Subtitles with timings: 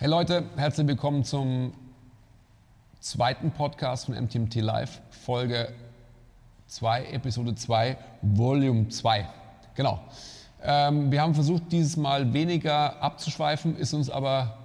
[0.00, 1.74] Hey Leute, herzlich willkommen zum
[3.00, 5.74] zweiten Podcast von MTMT Live, Folge
[6.68, 9.28] 2, Episode 2, Volume 2.
[9.74, 10.00] Genau.
[10.62, 14.56] Ähm, wir haben versucht, dieses Mal weniger abzuschweifen, ist uns aber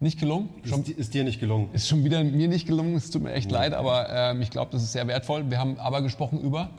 [0.00, 0.48] nicht gelungen.
[0.64, 1.68] Schon, ist, ist, dir nicht gelungen?
[1.74, 3.58] Ist schon wieder mir nicht gelungen, es tut mir echt ja.
[3.58, 5.50] leid, aber ähm, ich glaube, das ist sehr wertvoll.
[5.50, 6.70] Wir haben aber gesprochen über.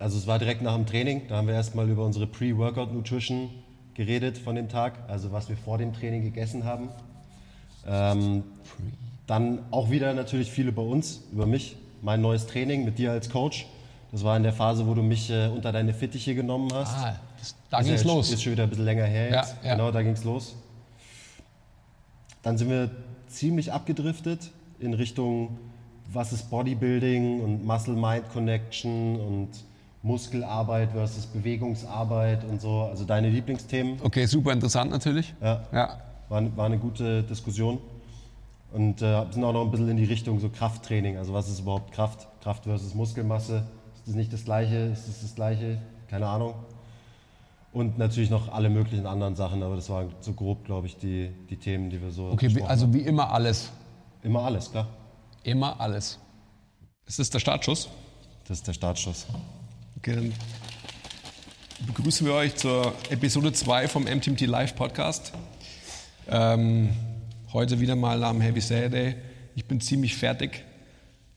[0.00, 3.48] Also es war direkt nach dem Training, da haben wir erstmal über unsere Pre-Workout Nutrition
[3.94, 6.88] geredet von dem Tag, also was wir vor dem Training gegessen haben.
[7.86, 8.44] Ähm,
[9.26, 13.30] dann auch wieder natürlich viel über uns, über mich, mein neues Training mit dir als
[13.30, 13.66] Coach.
[14.10, 16.94] Das war in der Phase, wo du mich äh, unter deine Fittiche genommen hast.
[16.96, 18.30] Ah, das, da ging es los.
[18.30, 19.56] Ist schon wieder ein bisschen länger her jetzt.
[19.62, 19.74] Ja, ja.
[19.74, 20.54] Genau, da ging es los.
[22.42, 22.90] Dann sind wir
[23.28, 25.58] ziemlich abgedriftet in Richtung,
[26.12, 29.48] was ist Bodybuilding und Muscle-Mind-Connection und
[30.02, 34.00] Muskelarbeit versus Bewegungsarbeit und so, also deine Lieblingsthemen.
[34.02, 35.34] Okay, super interessant natürlich.
[35.40, 35.98] Ja, ja.
[36.28, 37.78] War, war eine gute Diskussion.
[38.72, 41.18] Und äh, sind auch noch ein bisschen in die Richtung so Krafttraining.
[41.18, 42.26] Also was ist überhaupt Kraft?
[42.42, 43.64] Kraft versus Muskelmasse.
[43.94, 44.76] Ist das nicht das Gleiche?
[44.76, 45.78] Ist das das Gleiche?
[46.08, 46.54] Keine Ahnung.
[47.72, 51.32] Und natürlich noch alle möglichen anderen Sachen, aber das waren so grob, glaube ich, die,
[51.48, 52.28] die Themen, die wir so.
[52.28, 53.70] Okay, wie, also wie immer alles.
[54.22, 54.88] Immer alles, klar.
[55.42, 56.18] Immer alles.
[57.06, 57.88] Ist das der Startschuss?
[58.46, 59.26] Das ist der Startschuss.
[60.04, 60.32] Dann
[61.86, 65.32] begrüßen wir euch zur Episode 2 vom MTMT Live Podcast.
[66.28, 66.90] Ähm,
[67.52, 69.14] heute wieder mal am Heavy Saturday.
[69.54, 70.64] Ich bin ziemlich fertig,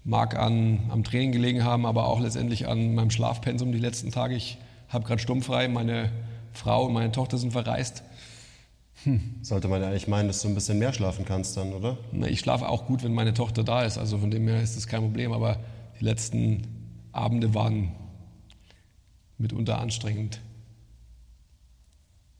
[0.03, 4.35] mag an, am Training gelegen haben, aber auch letztendlich an meinem Schlafpensum die letzten Tage.
[4.35, 4.57] Ich
[4.89, 6.11] habe gerade sturmfrei, meine
[6.51, 8.01] Frau und meine Tochter sind verreist.
[9.03, 9.35] Hm.
[9.43, 11.99] Sollte man ja eigentlich meinen, dass du ein bisschen mehr schlafen kannst dann, oder?
[12.11, 14.75] Na, ich schlafe auch gut, wenn meine Tochter da ist, also von dem her ist
[14.75, 15.59] das kein Problem, aber
[15.99, 16.63] die letzten
[17.11, 17.91] Abende waren
[19.37, 20.39] mitunter anstrengend.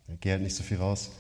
[0.08, 1.12] Ja, geh halt nicht so viel raus.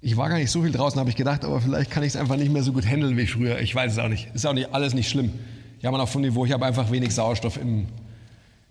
[0.00, 2.16] Ich war gar nicht so viel draußen, habe ich gedacht, aber vielleicht kann ich es
[2.16, 3.60] einfach nicht mehr so gut handeln wie früher.
[3.60, 4.34] Ich weiß es auch nicht.
[4.34, 5.32] Ist auch nicht alles nicht schlimm.
[5.80, 6.44] Ja, man auf dem Niveau.
[6.46, 7.86] Ich habe einfach wenig Sauerstoff im,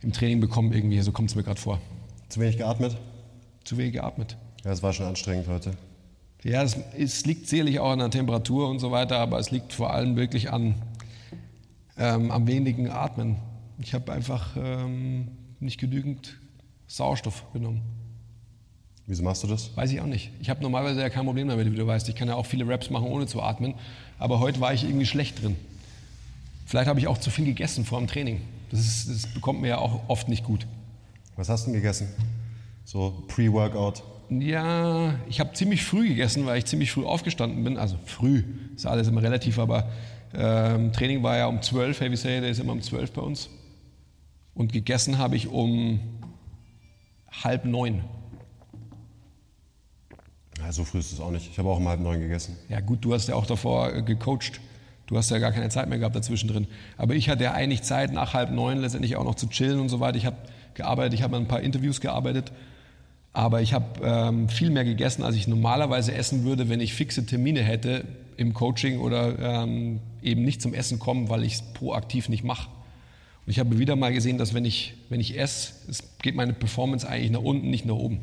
[0.02, 1.00] im Training bekommen irgendwie.
[1.02, 1.80] So kommt es mir gerade vor.
[2.30, 2.98] Zu wenig geatmet?
[3.64, 4.38] Zu wenig geatmet.
[4.64, 5.72] Ja, es war schon anstrengend heute.
[6.44, 9.74] Ja, es, es, liegt sicherlich auch an der Temperatur und so weiter, aber es liegt
[9.74, 10.76] vor allem wirklich an
[11.98, 13.36] ähm, am wenigen Atmen.
[13.78, 15.28] Ich habe einfach ähm,
[15.60, 16.38] nicht genügend
[16.88, 17.82] Sauerstoff genommen.
[19.10, 19.76] Wieso machst du das?
[19.76, 20.32] Weiß ich auch nicht.
[20.40, 22.08] Ich habe normalerweise ja kein Problem damit, wie du weißt.
[22.10, 23.74] Ich kann ja auch viele Raps machen, ohne zu atmen.
[24.20, 25.56] Aber heute war ich irgendwie schlecht drin.
[26.68, 28.42] Vielleicht habe ich auch zu viel gegessen vor dem Training.
[28.70, 30.68] Das, ist, das bekommt mir ja auch oft nicht gut.
[31.36, 32.08] Was hast du denn gegessen?
[32.86, 34.04] So Pre-Workout?
[34.30, 37.78] Ja, ich habe ziemlich früh gegessen, weil ich ziemlich früh aufgestanden bin.
[37.78, 38.44] Also früh,
[38.76, 39.90] ist alles immer relativ, aber
[40.36, 43.50] ähm, Training war ja um 12, Heavy Say, der ist immer um 12 bei uns.
[44.60, 46.02] Und gegessen habe ich um
[47.32, 48.04] halb neun.
[50.58, 51.50] Ja, so früh ist es auch nicht.
[51.50, 52.58] Ich habe auch um halb neun gegessen.
[52.68, 54.60] Ja gut, du hast ja auch davor äh, gecoacht.
[55.08, 56.68] Du hast ja gar keine Zeit mehr gehabt dazwischen drin.
[56.98, 59.88] Aber ich hatte ja eigentlich Zeit, nach halb neun letztendlich auch noch zu chillen und
[59.88, 60.18] so weiter.
[60.18, 60.36] Ich habe
[60.74, 62.52] gearbeitet, ich habe an ein paar Interviews gearbeitet.
[63.32, 67.26] Aber ich habe ähm, viel mehr gegessen, als ich normalerweise essen würde, wenn ich fixe
[67.26, 68.04] Termine hätte
[68.36, 72.68] im Coaching oder ähm, eben nicht zum Essen kommen, weil ich es proaktiv nicht mache.
[73.50, 76.54] Und ich habe wieder mal gesehen, dass wenn ich, wenn ich esse, es geht meine
[76.54, 78.20] Performance eigentlich nach unten, nicht nach oben.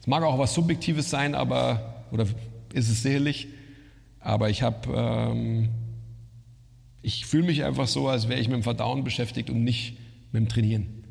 [0.00, 2.24] Es mag auch was Subjektives sein, aber, oder
[2.72, 3.48] ist es sicherlich,
[4.18, 5.68] aber ich habe, ähm,
[7.02, 9.98] ich fühle mich einfach so, als wäre ich mit dem Verdauen beschäftigt und nicht
[10.32, 11.04] mit dem Trainieren,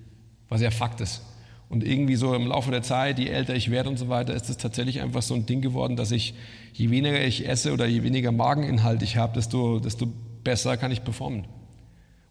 [0.49, 1.21] was ja Fakt ist.
[1.69, 4.49] Und irgendwie so im Laufe der Zeit, je älter ich werde und so weiter, ist
[4.49, 6.33] es tatsächlich einfach so ein Ding geworden, dass ich,
[6.73, 10.07] je weniger ich esse oder je weniger Mageninhalt ich habe, desto, desto
[10.43, 11.45] besser kann ich performen.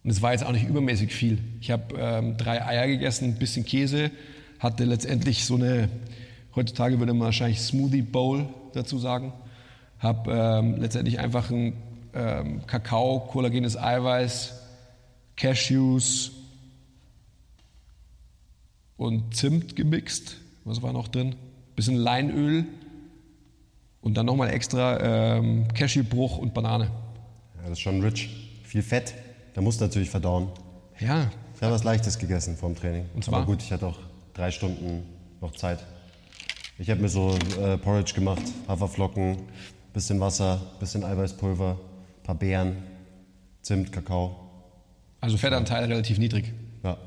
[0.03, 1.37] Und es war jetzt auch nicht übermäßig viel.
[1.59, 4.11] Ich habe ähm, drei Eier gegessen, ein bisschen Käse,
[4.59, 5.89] hatte letztendlich so eine,
[6.55, 9.33] heutzutage würde man wahrscheinlich Smoothie Bowl dazu sagen.
[9.99, 11.73] Habe ähm, letztendlich einfach ein
[12.13, 14.59] ähm, Kakao, kollagenes Eiweiß,
[15.35, 16.31] Cashews
[18.97, 20.37] und Zimt gemixt.
[20.65, 21.35] Was war noch drin?
[21.75, 22.65] Bisschen Leinöl
[24.01, 26.85] und dann nochmal extra ähm, Cashewbruch und Banane.
[26.85, 28.29] Ja, das ist schon rich.
[28.63, 29.13] Viel Fett.
[29.53, 30.49] Da musst du natürlich verdauen.
[30.99, 31.29] Ja.
[31.55, 33.05] Ich habe was Leichtes gegessen vor dem Training.
[33.13, 33.39] Und zwar?
[33.39, 33.99] Aber gut, ich hatte auch
[34.33, 35.03] drei Stunden
[35.41, 35.79] noch Zeit.
[36.77, 39.37] Ich habe mir so äh, Porridge gemacht, Haferflocken,
[39.93, 41.77] bisschen Wasser, bisschen Eiweißpulver,
[42.23, 42.77] paar Beeren,
[43.61, 44.35] Zimt, Kakao.
[45.19, 46.51] Also Fettanteil relativ niedrig.
[46.83, 46.97] Ja.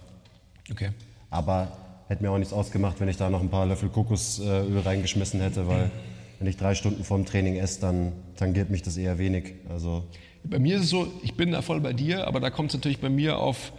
[0.70, 0.90] Okay.
[1.30, 1.72] Aber
[2.06, 5.66] hätte mir auch nichts ausgemacht, wenn ich da noch ein paar Löffel Kokosöl reingeschmissen hätte,
[5.66, 5.90] weil
[6.44, 9.54] wenn ich drei Stunden vorm Training esse, dann tangiert mich das eher wenig.
[9.70, 10.04] Also
[10.44, 12.74] bei mir ist es so, ich bin da voll bei dir, aber da kommt es
[12.74, 13.72] natürlich bei mir auf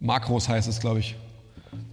[0.00, 1.14] Makros, heißt es, glaube ich,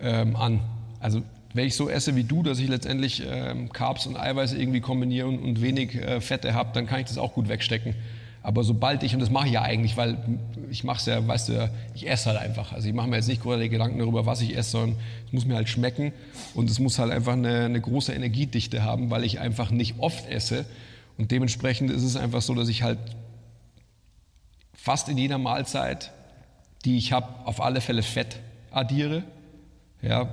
[0.02, 0.60] ähm, an.
[1.00, 1.22] Also
[1.54, 5.28] wenn ich so esse wie du, dass ich letztendlich ähm, Carbs und Eiweiße irgendwie kombiniere
[5.28, 7.94] und, und wenig äh, Fette habe, dann kann ich das auch gut wegstecken.
[8.48, 10.18] Aber sobald ich, und das mache ich ja eigentlich, weil
[10.72, 12.72] ich mache es ja, weißt du ich esse halt einfach.
[12.72, 15.46] Also ich mache mir jetzt nicht große Gedanken darüber, was ich esse, sondern es muss
[15.46, 16.14] mir halt schmecken
[16.56, 20.30] und es muss halt einfach eine, eine große Energiedichte haben, weil ich einfach nicht oft
[20.30, 20.64] esse.
[21.18, 23.00] Und dementsprechend ist es einfach so, dass ich halt
[24.74, 26.14] fast in jeder Mahlzeit,
[26.86, 28.40] die ich habe, auf alle Fälle Fett
[28.72, 29.24] addiere.
[30.02, 30.30] Ja,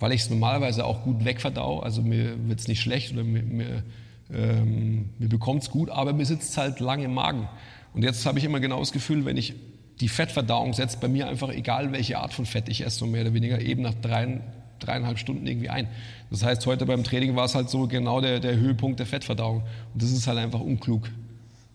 [0.00, 1.78] weil ich es normalerweise auch gut wegverdau.
[1.78, 3.84] Also mir wird es nicht schlecht oder mir, mir
[4.32, 7.48] ähm, mir bekommt es gut, aber mir sitzt halt lang im Magen.
[7.94, 9.54] Und jetzt habe ich immer genau das Gefühl, wenn ich
[10.00, 13.22] die Fettverdauung setzt bei mir einfach, egal welche Art von Fett ich esse, so mehr
[13.22, 14.40] oder weniger eben nach drei,
[14.78, 15.88] dreieinhalb Stunden irgendwie ein.
[16.30, 19.62] Das heißt, heute beim Training war es halt so genau der, der Höhepunkt der Fettverdauung.
[19.92, 21.08] Und das ist halt einfach unklug.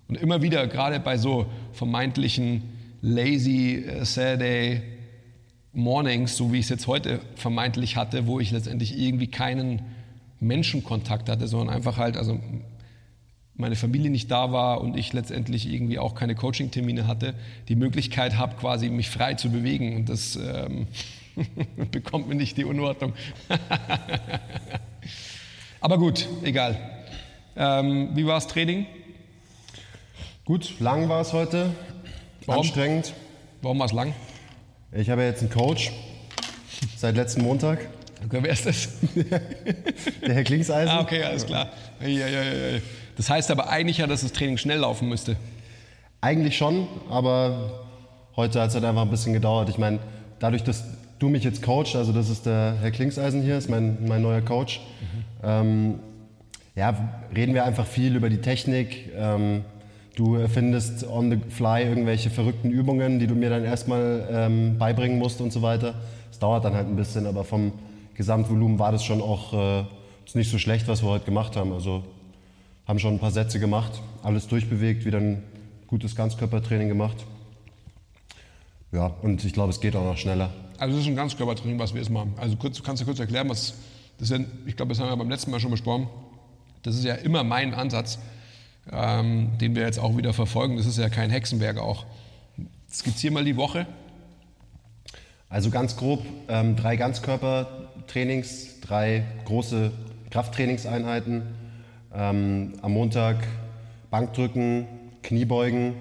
[0.08, 2.64] Und immer wieder, gerade bei so vermeintlichen
[3.02, 4.82] lazy uh, Saturday
[5.74, 9.82] Mornings, so wie ich es jetzt heute vermeintlich hatte, wo ich letztendlich irgendwie keinen
[10.40, 12.40] Menschenkontakt hatte, sondern einfach halt, also
[13.56, 17.34] meine Familie nicht da war und ich letztendlich irgendwie auch keine Coaching-Termine hatte,
[17.70, 19.96] die Möglichkeit habe, quasi mich frei zu bewegen.
[19.96, 20.88] Und das ähm,
[21.92, 23.14] bekommt mir nicht die Unordnung.
[25.80, 26.78] Aber gut, egal.
[27.56, 28.86] Ähm, wie war das Training?
[30.44, 31.72] Gut, lang war es heute.
[32.46, 32.62] Warum?
[32.62, 33.14] Anstrengend.
[33.62, 34.14] Warum war es lang?
[34.92, 35.92] Ich habe jetzt einen Coach
[36.98, 37.88] seit letzten Montag.
[38.26, 38.90] Okay, wer ist das?
[40.26, 40.90] Der Herr Klingseisen.
[40.90, 41.70] Ah, okay, alles klar.
[43.18, 45.36] Das heißt aber eigentlich ja, dass das Training schnell laufen müsste.
[46.22, 47.86] Eigentlich schon, aber
[48.36, 49.70] heute hat es halt einfach ein bisschen gedauert.
[49.70, 50.00] Ich meine,
[50.40, 50.84] dadurch, dass
[51.20, 54.42] du mich jetzt coachst, also das ist der Herr Klingseisen hier, ist mein, mein neuer
[54.42, 55.24] Coach, mhm.
[55.44, 56.00] ähm,
[56.76, 56.96] ja,
[57.36, 59.12] reden wir einfach viel über die Technik.
[59.16, 59.64] Ähm,
[60.16, 65.20] du erfindest on the fly irgendwelche verrückten Übungen, die du mir dann erstmal ähm, beibringen
[65.20, 65.94] musst und so weiter.
[66.32, 67.72] Es dauert dann halt ein bisschen, aber vom
[68.16, 69.86] Gesamtvolumen war das schon auch äh,
[70.34, 71.72] nicht so schlecht, was wir heute gemacht haben.
[71.72, 72.04] Also
[72.88, 73.92] haben schon ein paar Sätze gemacht,
[74.24, 75.44] alles durchbewegt, wieder ein
[75.88, 77.26] gutes Ganzkörpertraining gemacht.
[78.92, 80.52] Ja, und ich glaube, es geht auch noch schneller.
[80.78, 82.34] Also es ist ein Ganzkörpertraining, was wir jetzt machen.
[82.38, 83.74] Also kurz, kannst du kurz erklären, was
[84.18, 84.42] das ist?
[84.66, 86.08] Ich glaube, das haben wir beim letzten Mal schon besprochen.
[86.84, 88.20] Das ist ja immer mein Ansatz,
[88.92, 90.78] ähm, den wir jetzt auch wieder verfolgen.
[90.78, 92.06] Das ist ja kein Hexenwerk auch.
[92.90, 93.88] Skizzier mal die Woche
[95.50, 99.92] also ganz grob ähm, drei Ganzkörpertrainings, drei große
[100.32, 101.44] Krafttrainingseinheiten.
[102.14, 103.38] Ähm, am Montag
[104.10, 104.88] Bankdrücken,
[105.24, 105.94] Kniebeugen,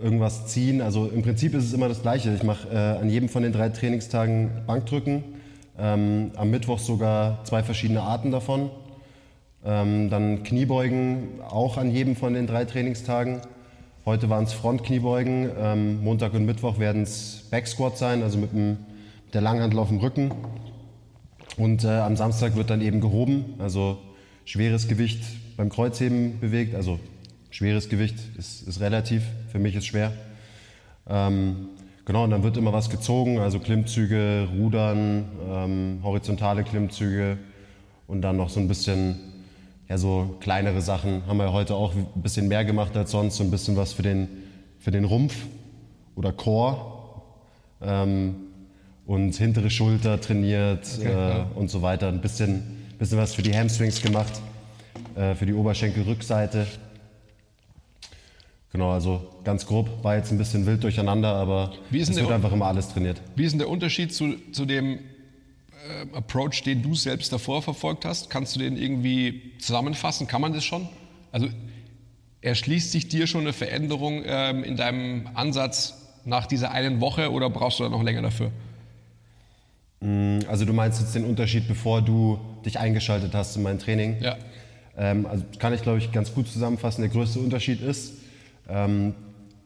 [0.00, 0.80] irgendwas ziehen.
[0.80, 2.34] Also im Prinzip ist es immer das Gleiche.
[2.34, 5.24] Ich mache äh, an jedem von den drei Trainingstagen Bankdrücken.
[5.78, 8.70] Ähm, am Mittwoch sogar zwei verschiedene Arten davon.
[9.64, 13.40] Ähm, dann Kniebeugen auch an jedem von den drei Trainingstagen.
[14.08, 18.78] Heute waren es Frontkniebeugen, ähm, Montag und Mittwoch werden es Backsquat sein, also mit, dem,
[19.26, 20.32] mit der Langhandel auf dem Rücken.
[21.58, 23.98] Und äh, am Samstag wird dann eben gehoben, also
[24.46, 25.22] schweres Gewicht
[25.58, 26.74] beim Kreuzheben bewegt.
[26.74, 26.98] Also
[27.50, 30.14] schweres Gewicht ist, ist relativ, für mich ist schwer.
[31.06, 31.68] Ähm,
[32.06, 37.36] genau, und dann wird immer was gezogen, also Klimmzüge, Rudern, ähm, horizontale Klimmzüge
[38.06, 39.27] und dann noch so ein bisschen
[39.88, 43.44] ja, so kleinere Sachen haben wir heute auch ein bisschen mehr gemacht als sonst, so
[43.44, 44.28] ein bisschen was für den,
[44.78, 45.34] für den Rumpf
[46.14, 46.78] oder Core
[47.80, 48.34] ähm,
[49.06, 51.46] und hintere Schulter trainiert okay, äh, ja.
[51.54, 52.08] und so weiter.
[52.08, 54.42] Ein bisschen, bisschen was für die Hamstrings gemacht,
[55.14, 56.66] äh, für die Oberschenkelrückseite.
[58.70, 62.66] Genau, also ganz grob war jetzt ein bisschen wild durcheinander, aber es wird einfach immer
[62.66, 63.22] alles trainiert.
[63.34, 64.98] Wie ist denn der Unterschied zu, zu dem
[65.86, 68.30] äh, Approach, den du selbst davor verfolgt hast?
[68.30, 70.26] Kannst du den irgendwie zusammenfassen?
[70.26, 70.88] Kann man das schon?
[71.32, 71.48] Also
[72.40, 75.94] erschließt sich dir schon eine Veränderung ähm, in deinem Ansatz
[76.24, 78.50] nach dieser einen Woche oder brauchst du da noch länger dafür?
[80.00, 84.16] Mm, also du meinst jetzt den Unterschied, bevor du dich eingeschaltet hast in mein Training?
[84.20, 84.36] Ja.
[84.96, 87.02] Ähm, also kann ich, glaube ich, ganz gut zusammenfassen.
[87.02, 88.14] Der größte Unterschied ist,
[88.68, 89.14] ähm,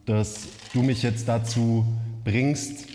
[0.05, 1.85] dass du mich jetzt dazu
[2.23, 2.92] bringst,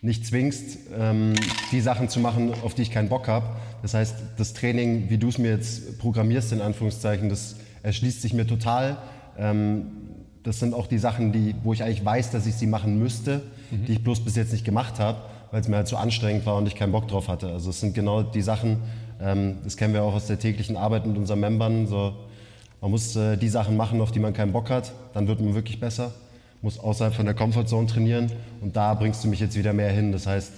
[0.00, 1.34] nicht zwingst, ähm,
[1.72, 3.46] die Sachen zu machen, auf die ich keinen Bock habe.
[3.82, 8.32] Das heißt, das Training, wie du es mir jetzt programmierst, in Anführungszeichen, das erschließt sich
[8.32, 8.98] mir total.
[9.36, 9.86] Ähm,
[10.44, 13.42] das sind auch die Sachen, die, wo ich eigentlich weiß, dass ich sie machen müsste,
[13.70, 13.86] mhm.
[13.86, 15.18] die ich bloß bis jetzt nicht gemacht habe,
[15.50, 17.52] weil es mir halt zu so anstrengend war und ich keinen Bock drauf hatte.
[17.52, 18.78] Also es sind genau die Sachen,
[19.20, 21.88] ähm, das kennen wir auch aus der täglichen Arbeit mit unseren Membern.
[21.88, 22.14] So,
[22.80, 25.54] man muss äh, die Sachen machen, auf die man keinen Bock hat, dann wird man
[25.54, 26.12] wirklich besser
[26.62, 30.12] muss außerhalb von der Comfortzone trainieren und da bringst du mich jetzt wieder mehr hin.
[30.12, 30.52] Das heißt,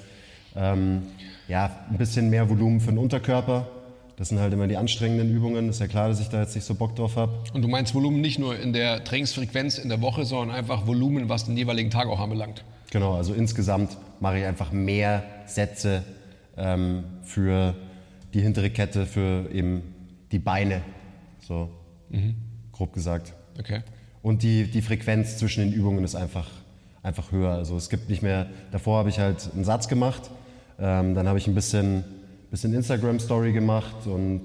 [0.57, 1.03] ähm,
[1.49, 3.69] ja, ein bisschen mehr Volumen für den Unterkörper.
[4.17, 5.69] Das sind halt immer die anstrengenden Übungen.
[5.69, 7.33] Ist ja klar, dass ich da jetzt nicht so Bock drauf habe.
[7.55, 11.29] Und du meinst Volumen nicht nur in der Trainingsfrequenz in der Woche, sondern einfach Volumen,
[11.29, 12.65] was den jeweiligen Tag auch anbelangt.
[12.91, 16.03] Genau, also insgesamt mache ich einfach mehr Sätze
[16.57, 17.75] ähm, für
[18.35, 19.83] die hintere Kette, für eben
[20.33, 20.83] die Beine,
[21.41, 21.71] so
[22.11, 22.37] mhm.
[22.73, 23.33] grob gesagt.
[23.59, 23.83] Okay.
[24.23, 26.49] Und die, die Frequenz zwischen den Übungen ist einfach,
[27.03, 27.53] einfach höher.
[27.53, 30.31] Also es gibt nicht mehr, davor habe ich halt einen Satz gemacht,
[30.79, 32.05] ähm, dann habe ich ein bisschen,
[32.51, 34.43] bisschen Instagram-Story gemacht und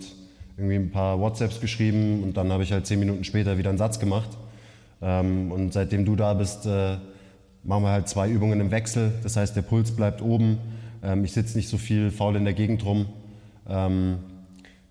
[0.57, 3.77] irgendwie ein paar WhatsApps geschrieben und dann habe ich halt zehn Minuten später wieder einen
[3.77, 4.29] Satz gemacht.
[5.01, 6.97] Ähm, und seitdem du da bist, äh,
[7.63, 9.11] machen wir halt zwei Übungen im Wechsel.
[9.23, 10.57] Das heißt, der Puls bleibt oben.
[11.03, 13.07] Ähm, ich sitze nicht so viel faul in der Gegend rum.
[13.67, 14.19] Ähm,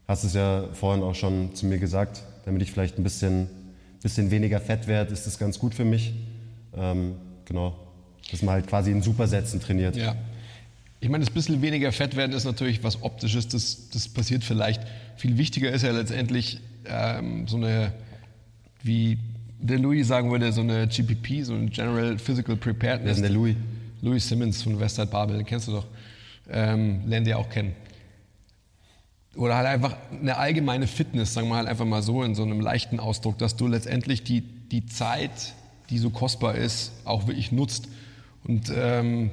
[0.06, 3.48] hast es ja vorhin auch schon zu mir gesagt, damit ich vielleicht ein bisschen,
[4.04, 6.12] bisschen weniger fett werde, ist das ganz gut für mich.
[6.76, 7.14] Ähm,
[7.46, 7.76] genau,
[8.30, 9.96] dass man halt in Supersätzen trainiert.
[9.96, 10.14] Ja.
[11.00, 14.82] Ich meine, das bisschen weniger fett werden ist natürlich was Optisches, das, das passiert vielleicht.
[15.16, 17.92] Viel wichtiger ist ja letztendlich ähm, so eine,
[18.82, 19.18] wie
[19.58, 23.04] der Louis sagen würde, so eine GPP, so eine General Physical Preparedness.
[23.04, 23.56] Wer ist der Louis?
[24.02, 25.86] Louis Simmons von Westside Babel, den kennst du doch.
[26.50, 27.72] Ähm, lernen die auch kennen
[29.36, 32.60] oder halt einfach eine allgemeine Fitness, sagen wir halt einfach mal so in so einem
[32.60, 35.54] leichten Ausdruck, dass du letztendlich die, die Zeit,
[35.90, 37.88] die so kostbar ist, auch wirklich nutzt.
[38.44, 39.30] Und ähm,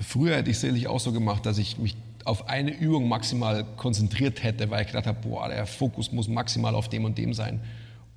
[0.00, 3.64] früher hätte ich es sicherlich auch so gemacht, dass ich mich auf eine Übung maximal
[3.76, 7.34] konzentriert hätte, weil ich gedacht habe, boah, der Fokus muss maximal auf dem und dem
[7.34, 7.60] sein.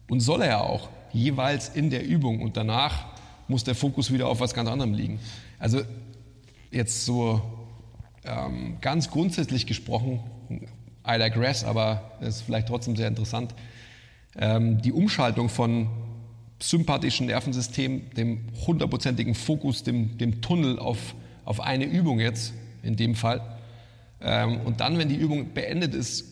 [0.08, 2.41] Und soll er ja auch, jeweils in der Übung.
[2.41, 3.05] Und danach
[3.48, 5.20] muss der Fokus wieder auf was ganz anderem liegen.
[5.58, 5.82] Also
[6.72, 7.41] jetzt so
[8.24, 10.20] ähm, ganz grundsätzlich gesprochen,
[11.07, 13.53] I digress, aber ist vielleicht trotzdem sehr interessant.
[14.38, 15.89] Ähm, die Umschaltung von
[16.59, 23.15] sympathischen Nervensystem, dem hundertprozentigen Fokus, dem, dem Tunnel auf, auf eine Übung jetzt, in dem
[23.15, 23.41] Fall.
[24.21, 26.25] Ähm, und dann, wenn die Übung beendet ist,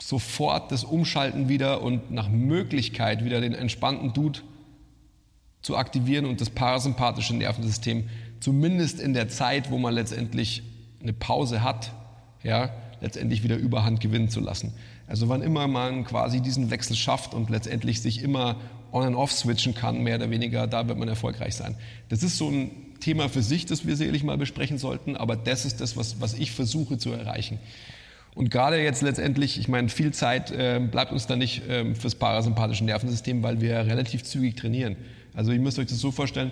[0.00, 4.40] sofort das Umschalten wieder und nach Möglichkeit wieder den entspannten Dude
[5.62, 8.08] zu aktivieren und das parasympathische Nervensystem,
[8.40, 10.62] zumindest in der Zeit, wo man letztendlich
[11.02, 11.92] eine Pause hat,
[12.42, 12.70] ja,
[13.04, 14.72] letztendlich wieder Überhand gewinnen zu lassen.
[15.06, 18.56] Also wann immer man quasi diesen Wechsel schafft und letztendlich sich immer
[18.92, 21.76] on and off switchen kann, mehr oder weniger, da wird man erfolgreich sein.
[22.08, 22.70] Das ist so ein
[23.00, 26.34] Thema für sich, das wir sicherlich mal besprechen sollten, aber das ist das, was, was
[26.34, 27.58] ich versuche zu erreichen.
[28.34, 32.14] Und gerade jetzt letztendlich, ich meine, viel Zeit äh, bleibt uns da nicht äh, fürs
[32.14, 34.96] parasympathische Nervensystem, weil wir relativ zügig trainieren.
[35.34, 36.50] Also ihr müsst euch das so vorstellen,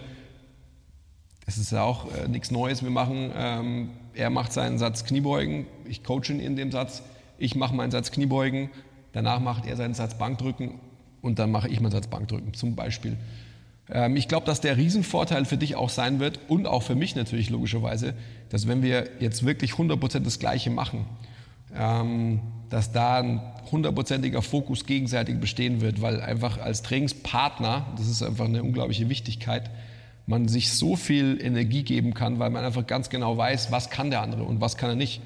[1.47, 2.83] es ist ja auch äh, nichts Neues.
[2.83, 7.03] Wir machen, ähm, er macht seinen Satz Kniebeugen, ich coache ihn in dem Satz,
[7.39, 8.71] ich mache meinen Satz Kniebeugen,
[9.13, 10.81] danach macht er seinen Satz Bankdrücken
[11.21, 13.17] und dann mache ich meinen Satz Bankdrücken zum Beispiel.
[13.91, 17.17] Ähm, ich glaube, dass der Riesenvorteil für dich auch sein wird und auch für mich
[17.17, 18.15] natürlich logischerweise,
[18.49, 21.07] dass wenn wir jetzt wirklich 100% das Gleiche machen,
[21.75, 22.41] ähm,
[22.71, 23.41] dass da ein
[23.71, 29.71] hundertprozentiger Fokus gegenseitig bestehen wird, weil einfach als Trainingspartner, das ist einfach eine unglaubliche Wichtigkeit,
[30.27, 34.11] man sich so viel Energie geben kann, weil man einfach ganz genau weiß, was kann
[34.11, 35.21] der andere und was kann er nicht.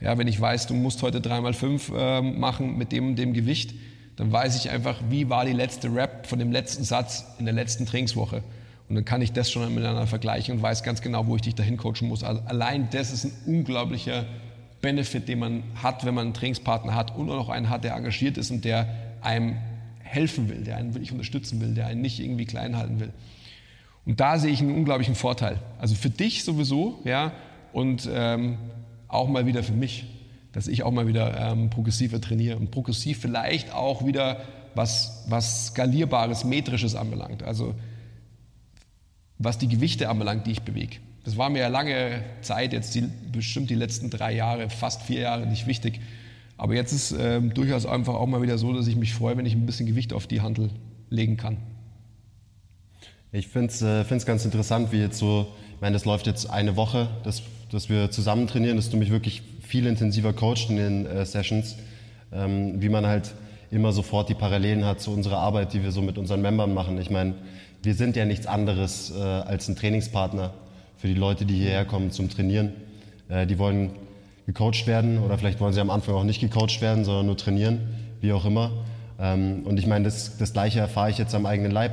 [0.00, 3.74] Ja, wenn ich weiß, du musst heute 3x5 äh, machen mit dem und dem Gewicht,
[4.16, 7.54] dann weiß ich einfach, wie war die letzte Rap von dem letzten Satz in der
[7.54, 8.42] letzten Trainingswoche.
[8.88, 11.54] Und dann kann ich das schon miteinander vergleichen und weiß ganz genau, wo ich dich
[11.54, 12.22] dahin coachen muss.
[12.22, 14.26] Also allein das ist ein unglaublicher
[14.80, 17.94] Benefit, den man hat, wenn man einen Trainingspartner hat und auch noch einen hat, der
[17.94, 18.88] engagiert ist und der
[19.22, 19.56] einem
[19.98, 23.12] helfen will, der einen wirklich unterstützen will, der einen nicht irgendwie klein halten will.
[24.06, 25.58] Und da sehe ich einen unglaublichen Vorteil.
[25.78, 27.32] Also für dich sowieso, ja,
[27.72, 28.56] und ähm,
[29.08, 30.06] auch mal wieder für mich,
[30.52, 34.40] dass ich auch mal wieder ähm, progressiver trainiere und progressiv vielleicht auch wieder
[34.74, 37.42] was, was skalierbares, metrisches anbelangt.
[37.42, 37.74] Also
[39.38, 40.96] was die Gewichte anbelangt, die ich bewege.
[41.24, 45.20] Das war mir ja lange Zeit, jetzt die, bestimmt die letzten drei Jahre, fast vier
[45.20, 46.00] Jahre nicht wichtig.
[46.56, 49.44] Aber jetzt ist ähm, durchaus einfach auch mal wieder so, dass ich mich freue, wenn
[49.44, 50.70] ich ein bisschen Gewicht auf die Handel
[51.10, 51.58] legen kann.
[53.32, 56.76] Ich finde es äh, ganz interessant, wie jetzt so, ich meine, das läuft jetzt eine
[56.76, 57.42] Woche, dass,
[57.72, 61.76] dass wir zusammen trainieren, dass du mich wirklich viel intensiver coacht in den äh, Sessions,
[62.32, 63.34] ähm, wie man halt
[63.72, 67.00] immer sofort die Parallelen hat zu unserer Arbeit, die wir so mit unseren Membern machen.
[67.00, 67.34] Ich meine,
[67.82, 70.54] wir sind ja nichts anderes äh, als ein Trainingspartner
[70.96, 72.72] für die Leute, die hierher kommen zum Trainieren.
[73.28, 73.90] Äh, die wollen
[74.46, 77.80] gecoacht werden oder vielleicht wollen sie am Anfang auch nicht gecoacht werden, sondern nur trainieren,
[78.20, 78.70] wie auch immer.
[79.18, 81.92] Ähm, und ich meine, das, das Gleiche erfahre ich jetzt am eigenen Leib.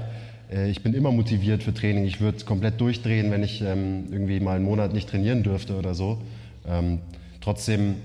[0.54, 2.06] Äh, ich bin immer motiviert für Training.
[2.06, 5.94] Ich würde komplett durchdrehen, wenn ich ähm, irgendwie mal einen Monat nicht trainieren dürfte oder
[5.94, 6.20] so.
[6.68, 7.00] Ähm,
[7.42, 7.96] trotzdem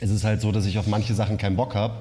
[0.00, 1.94] ist es halt so, dass ich auf manche Sachen keinen Bock habe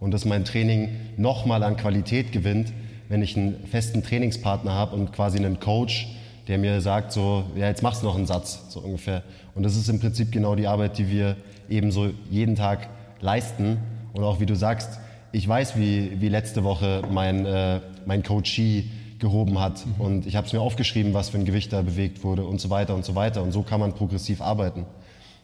[0.00, 2.72] und dass mein Training nochmal an Qualität gewinnt,
[3.08, 6.08] wenn ich einen festen Trainingspartner habe und quasi einen Coach,
[6.48, 9.22] der mir sagt, so, ja, jetzt machst du noch einen Satz, so ungefähr.
[9.54, 11.36] Und das ist im Prinzip genau die Arbeit, die wir
[11.68, 12.88] eben so jeden Tag
[13.20, 13.78] leisten.
[14.14, 15.00] Und auch wie du sagst,
[15.34, 18.84] ich weiß, wie, wie letzte Woche mein, äh, mein Coachee
[19.18, 20.00] gehoben hat mhm.
[20.00, 22.70] und ich habe es mir aufgeschrieben, was für ein Gewicht da bewegt wurde und so
[22.70, 23.42] weiter und so weiter.
[23.42, 24.86] Und so kann man progressiv arbeiten.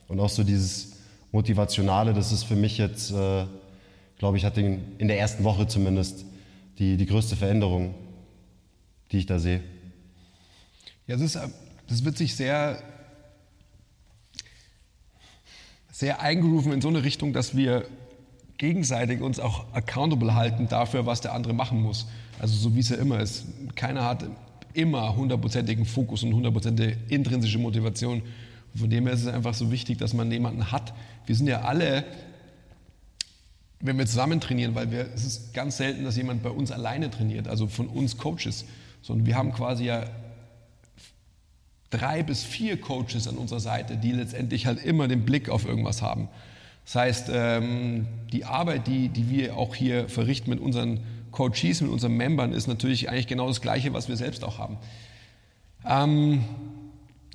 [0.06, 0.92] Und auch so dieses
[1.32, 3.46] Motivationale, das ist für mich jetzt, äh,
[4.18, 6.24] glaube ich, hat den, in der ersten Woche zumindest
[6.78, 7.94] die, die größte Veränderung,
[9.10, 9.60] die ich da sehe.
[11.08, 11.38] Ja, das, ist,
[11.88, 12.80] das wird sich sehr,
[15.90, 17.86] sehr eingerufen in so eine Richtung, dass wir
[18.60, 22.06] gegenseitig uns auch accountable halten dafür, was der andere machen muss.
[22.38, 23.46] Also so wie es ja immer ist.
[23.74, 24.26] Keiner hat
[24.74, 28.20] immer hundertprozentigen Fokus und hundertprozentige intrinsische Motivation.
[28.74, 30.92] Von dem her ist es einfach so wichtig, dass man jemanden hat.
[31.24, 32.04] Wir sind ja alle,
[33.80, 37.08] wenn wir zusammen trainieren, weil wir, es ist ganz selten, dass jemand bei uns alleine
[37.08, 38.66] trainiert, also von uns Coaches,
[39.00, 40.04] sondern wir haben quasi ja
[41.88, 46.02] drei bis vier Coaches an unserer Seite, die letztendlich halt immer den Blick auf irgendwas
[46.02, 46.28] haben.
[46.90, 50.98] Das heißt, ähm, die Arbeit, die, die wir auch hier verrichten mit unseren
[51.30, 54.76] Coaches, mit unseren Membern, ist natürlich eigentlich genau das Gleiche, was wir selbst auch haben.
[55.88, 56.44] Ähm,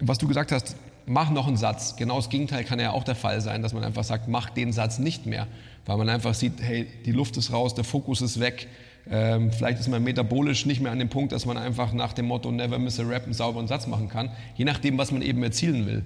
[0.02, 1.96] was du gesagt hast, mach noch einen Satz.
[1.96, 4.74] Genau das Gegenteil kann ja auch der Fall sein, dass man einfach sagt, mach den
[4.74, 5.48] Satz nicht mehr,
[5.86, 8.68] weil man einfach sieht, hey, die Luft ist raus, der Fokus ist weg.
[9.10, 12.26] Ähm, vielleicht ist man metabolisch nicht mehr an dem Punkt, dass man einfach nach dem
[12.26, 15.42] Motto Never miss a rap einen sauberen Satz machen kann, je nachdem, was man eben
[15.44, 16.04] erzielen will.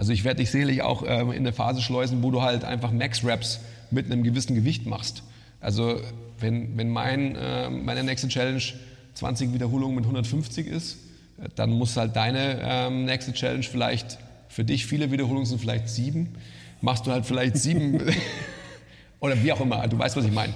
[0.00, 2.90] Also ich werde dich sicherlich auch ähm, in eine Phase schleusen, wo du halt einfach
[2.90, 5.22] Max-Raps mit einem gewissen Gewicht machst.
[5.60, 6.00] Also
[6.38, 8.62] wenn, wenn mein, äh, meine nächste Challenge
[9.12, 10.96] 20 Wiederholungen mit 150 ist,
[11.38, 14.16] äh, dann muss halt deine ähm, nächste Challenge vielleicht
[14.48, 16.30] für dich viele Wiederholungen sind vielleicht sieben.
[16.80, 18.00] Machst du halt vielleicht sieben
[19.20, 19.86] oder wie auch immer.
[19.86, 20.54] Du weißt, was ich meine.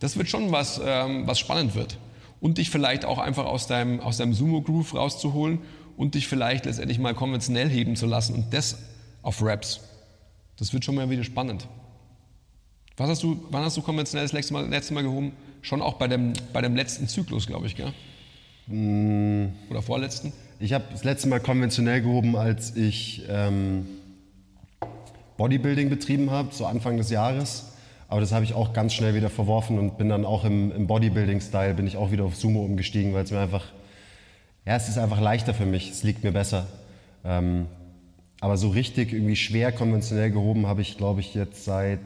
[0.00, 1.96] Das wird schon was, ähm, was spannend wird.
[2.40, 5.60] Und dich vielleicht auch einfach aus deinem, aus deinem Sumo-Groove rauszuholen
[5.96, 8.78] und dich vielleicht letztendlich mal konventionell heben zu lassen und das
[9.22, 9.80] auf Raps.
[10.56, 11.68] Das wird schon mal wieder spannend.
[12.96, 15.32] Was hast du, wann hast du konventionell das letzte Mal, letzte Mal gehoben?
[15.62, 17.92] Schon auch bei dem, bei dem letzten Zyklus, glaube ich, gell?
[18.66, 19.52] Mm.
[19.70, 20.32] Oder vorletzten?
[20.60, 23.86] Ich habe das letzte Mal konventionell gehoben, als ich ähm,
[25.36, 27.72] Bodybuilding betrieben habe, so Anfang des Jahres.
[28.08, 30.86] Aber das habe ich auch ganz schnell wieder verworfen und bin dann auch im, im
[30.86, 33.64] Bodybuilding-Style, bin ich auch wieder auf Sumo umgestiegen, weil es mir einfach,
[34.66, 36.66] ja, es ist einfach leichter für mich, es liegt mir besser.
[37.24, 37.66] Ähm,
[38.40, 42.00] aber so richtig irgendwie schwer konventionell gehoben habe ich, glaube ich, jetzt seit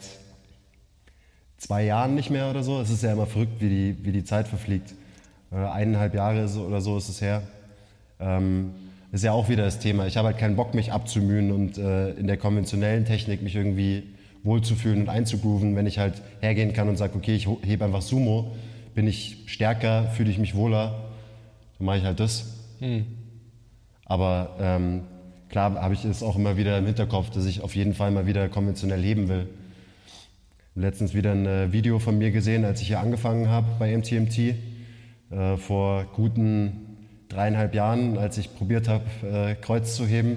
[1.59, 2.81] zwei Jahren nicht mehr oder so.
[2.81, 4.95] Es ist ja immer verrückt, wie die, wie die Zeit verfliegt.
[5.51, 7.43] Äh, eineinhalb Jahre oder so ist es her.
[8.21, 8.73] Ähm,
[9.13, 10.07] ist ja auch wieder das Thema.
[10.07, 14.03] Ich habe halt keinen Bock, mich abzumühen und äh, in der konventionellen Technik mich irgendwie
[14.43, 18.55] wohlzufühlen und einzugrooven, wenn ich halt hergehen kann und sage, okay, ich hebe einfach Sumo,
[18.95, 21.06] bin ich stärker, fühle ich mich wohler,
[21.79, 22.55] dann mache ich halt das.
[22.79, 23.07] Hm.
[24.05, 25.03] Aber ähm,
[25.49, 28.27] klar habe ich es auch immer wieder im Hinterkopf, dass ich auf jeden Fall mal
[28.27, 29.49] wieder konventionell leben will
[30.77, 34.39] letztens wieder ein äh, Video von mir gesehen, als ich hier angefangen habe bei MTMT,
[34.39, 40.37] äh, vor guten dreieinhalb Jahren, als ich probiert habe, äh, Kreuz zu heben.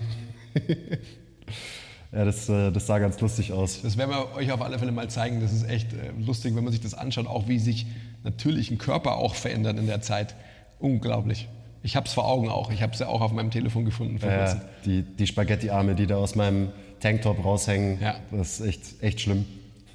[2.11, 3.81] ja, das, äh, das sah ganz lustig aus.
[3.81, 5.41] Das werden wir euch auf alle Fälle mal zeigen.
[5.41, 7.85] Das ist echt äh, lustig, wenn man sich das anschaut, auch wie sich
[8.23, 10.35] natürlich ein Körper auch verändert in der Zeit.
[10.79, 11.47] Unglaublich.
[11.81, 12.71] Ich habe es vor Augen auch.
[12.71, 14.19] Ich habe es ja auch auf meinem Telefon gefunden.
[14.21, 18.15] Ja, die, die Spaghetti-Arme, die da aus meinem Tanktop raushängen, ja.
[18.31, 19.45] das ist echt, echt schlimm.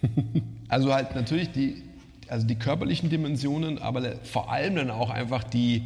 [0.69, 1.83] also halt natürlich die,
[2.29, 5.83] also die körperlichen Dimensionen, aber vor allem dann auch einfach die,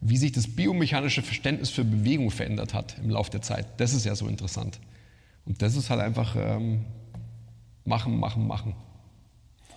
[0.00, 3.66] wie sich das biomechanische Verständnis für Bewegung verändert hat im Laufe der Zeit.
[3.76, 4.80] Das ist ja so interessant.
[5.44, 6.84] Und das ist halt einfach ähm,
[7.84, 8.74] machen, machen, machen.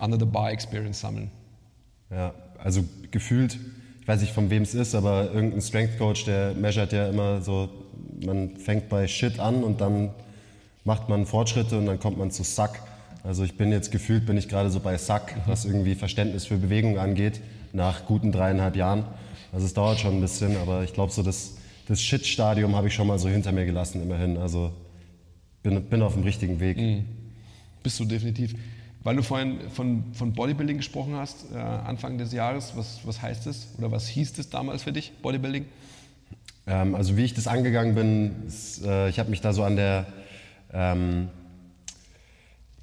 [0.00, 1.30] Under the bar Experience sammeln.
[2.10, 3.58] Ja, also gefühlt,
[4.04, 7.40] ich weiß nicht von wem es ist, aber irgendein Strength Coach, der measuret ja immer
[7.40, 7.70] so,
[8.22, 10.10] man fängt bei Shit an und dann
[10.84, 12.72] macht man Fortschritte und dann kommt man zu Suck.
[13.22, 16.58] Also ich bin jetzt gefühlt, bin ich gerade so bei Sack, was irgendwie Verständnis für
[16.58, 17.40] Bewegung angeht,
[17.72, 19.04] nach guten dreieinhalb Jahren.
[19.54, 21.54] Also es dauert schon ein bisschen, aber ich glaube so das,
[21.88, 24.36] das Shit-Stadium habe ich schon mal so hinter mir gelassen immerhin.
[24.36, 24.70] Also
[25.62, 26.76] bin, bin auf dem richtigen Weg.
[26.76, 27.06] Mhm.
[27.82, 28.54] Bist du definitiv.
[29.04, 33.46] Weil du vorhin von, von Bodybuilding gesprochen hast, äh, Anfang des Jahres, was, was heißt
[33.46, 35.66] das oder was hieß das damals für dich, Bodybuilding?
[36.66, 39.76] Ähm, also wie ich das angegangen bin, ist, äh, ich habe mich da so an
[39.76, 40.06] der...
[40.72, 41.28] Ähm,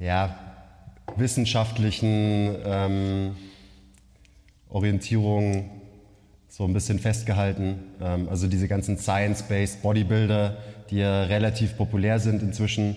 [0.01, 0.35] ja,
[1.15, 3.35] wissenschaftlichen ähm,
[4.69, 5.69] Orientierung
[6.47, 7.79] so ein bisschen festgehalten.
[8.01, 10.57] Ähm, also diese ganzen Science-Based Bodybuilder,
[10.89, 12.95] die ja relativ populär sind inzwischen.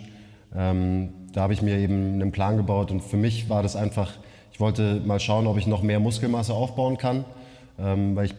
[1.34, 4.12] Ähm, da habe ich mir eben einen Plan gebaut und für mich war das einfach,
[4.52, 7.24] ich wollte mal schauen, ob ich noch mehr Muskelmasse aufbauen kann,
[7.78, 8.34] ähm, weil ich,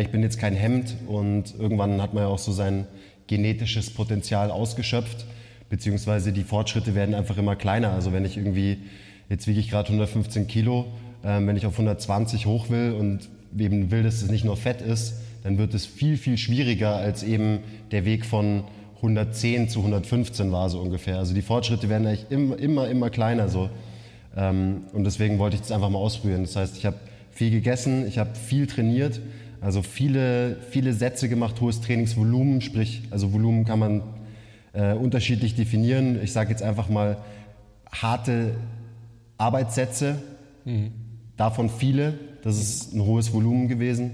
[0.00, 2.86] ich bin jetzt kein Hemd und irgendwann hat man ja auch so sein
[3.26, 5.26] genetisches Potenzial ausgeschöpft
[5.68, 7.90] beziehungsweise die Fortschritte werden einfach immer kleiner.
[7.90, 8.78] Also wenn ich irgendwie,
[9.28, 10.86] jetzt wiege ich gerade 115 Kilo,
[11.22, 13.28] äh, wenn ich auf 120 hoch will und
[13.58, 17.22] eben will, dass es nicht nur Fett ist, dann wird es viel, viel schwieriger als
[17.22, 18.64] eben der Weg von
[18.96, 21.18] 110 zu 115 war so ungefähr.
[21.18, 23.70] Also die Fortschritte werden eigentlich immer, immer, immer kleiner so.
[24.36, 26.42] Ähm, und deswegen wollte ich das einfach mal ausprobieren.
[26.42, 26.96] Das heißt, ich habe
[27.30, 29.20] viel gegessen, ich habe viel trainiert,
[29.60, 34.02] also viele, viele Sätze gemacht, hohes Trainingsvolumen, sprich, also Volumen kann man
[34.72, 36.22] äh, unterschiedlich definieren.
[36.22, 37.18] Ich sage jetzt einfach mal
[37.90, 38.54] harte
[39.38, 40.16] Arbeitssätze,
[40.64, 40.92] mhm.
[41.36, 42.14] davon viele.
[42.42, 44.12] Das ist ein hohes Volumen gewesen.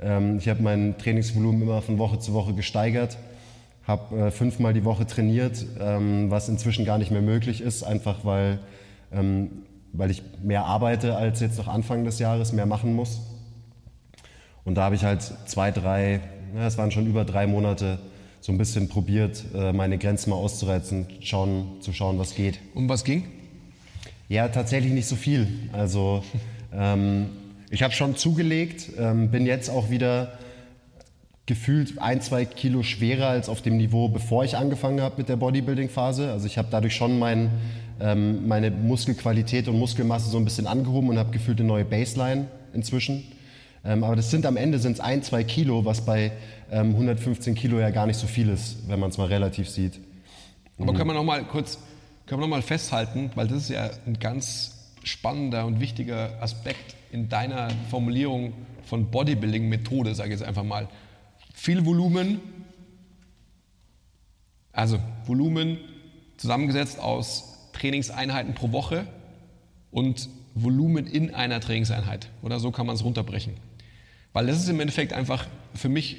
[0.00, 3.18] Ähm, ich habe mein Trainingsvolumen immer von Woche zu Woche gesteigert,
[3.86, 8.24] habe äh, fünfmal die Woche trainiert, ähm, was inzwischen gar nicht mehr möglich ist, einfach
[8.24, 8.58] weil,
[9.12, 9.50] ähm,
[9.92, 13.20] weil ich mehr arbeite als jetzt noch Anfang des Jahres, mehr machen muss.
[14.64, 16.20] Und da habe ich halt zwei, drei,
[16.58, 17.98] es waren schon über drei Monate,
[18.40, 22.60] so ein bisschen probiert, äh, meine Grenzen mal auszureizen, schauen, zu schauen, was geht.
[22.74, 23.24] Um was ging?
[24.28, 25.48] Ja, tatsächlich nicht so viel.
[25.72, 26.22] Also
[26.72, 27.26] ähm,
[27.70, 30.32] ich habe schon zugelegt, ähm, bin jetzt auch wieder
[31.46, 35.36] gefühlt ein, zwei Kilo schwerer als auf dem Niveau, bevor ich angefangen habe mit der
[35.36, 36.32] Bodybuilding-Phase.
[36.32, 37.50] Also ich habe dadurch schon mein,
[38.00, 42.48] ähm, meine Muskelqualität und Muskelmasse so ein bisschen angehoben und habe gefühlt eine neue Baseline
[42.74, 43.22] inzwischen.
[43.84, 46.32] Ähm, aber das sind am Ende sind es ein, zwei Kilo, was bei
[46.72, 50.00] ähm, 115 Kilo ja gar nicht so viel ist, wenn man es mal relativ sieht.
[50.78, 50.96] Aber mhm.
[50.96, 51.78] können wir noch mal kurz,
[52.26, 54.72] können wir noch mal festhalten, weil das ist ja ein ganz
[55.04, 58.52] spannender und wichtiger Aspekt in deiner Formulierung
[58.84, 60.88] von Bodybuilding-Methode, sage ich jetzt einfach mal.
[61.58, 62.42] Viel Volumen,
[64.72, 65.78] also Volumen
[66.36, 69.06] zusammengesetzt aus Trainingseinheiten pro Woche
[69.90, 72.28] und Volumen in einer Trainingseinheit.
[72.42, 73.54] Oder so kann man es runterbrechen.
[74.34, 76.18] Weil das ist im Endeffekt einfach für mich.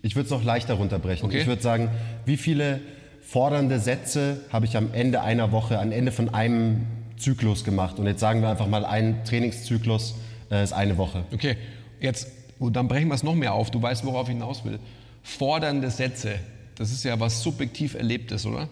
[0.00, 1.26] Ich würde es noch leichter runterbrechen.
[1.26, 1.42] Okay.
[1.42, 1.90] Ich würde sagen,
[2.24, 2.80] wie viele
[3.20, 6.86] fordernde Sätze habe ich am Ende einer Woche, am Ende von einem
[7.18, 7.98] Zyklus gemacht?
[7.98, 10.14] Und jetzt sagen wir einfach mal, ein Trainingszyklus
[10.50, 11.26] äh, ist eine Woche.
[11.34, 11.58] Okay,
[12.00, 12.28] jetzt,
[12.60, 13.70] gut, dann brechen wir es noch mehr auf.
[13.72, 14.78] Du weißt, worauf ich hinaus will.
[15.22, 16.38] Fordernde Sätze,
[16.76, 18.68] das ist ja was subjektiv Erlebtes, oder?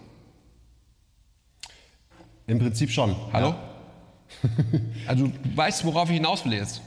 [2.47, 3.15] Im Prinzip schon.
[3.33, 3.49] Hallo?
[3.49, 4.49] Ja.
[5.07, 6.81] also du weißt, worauf ich hinaus will jetzt.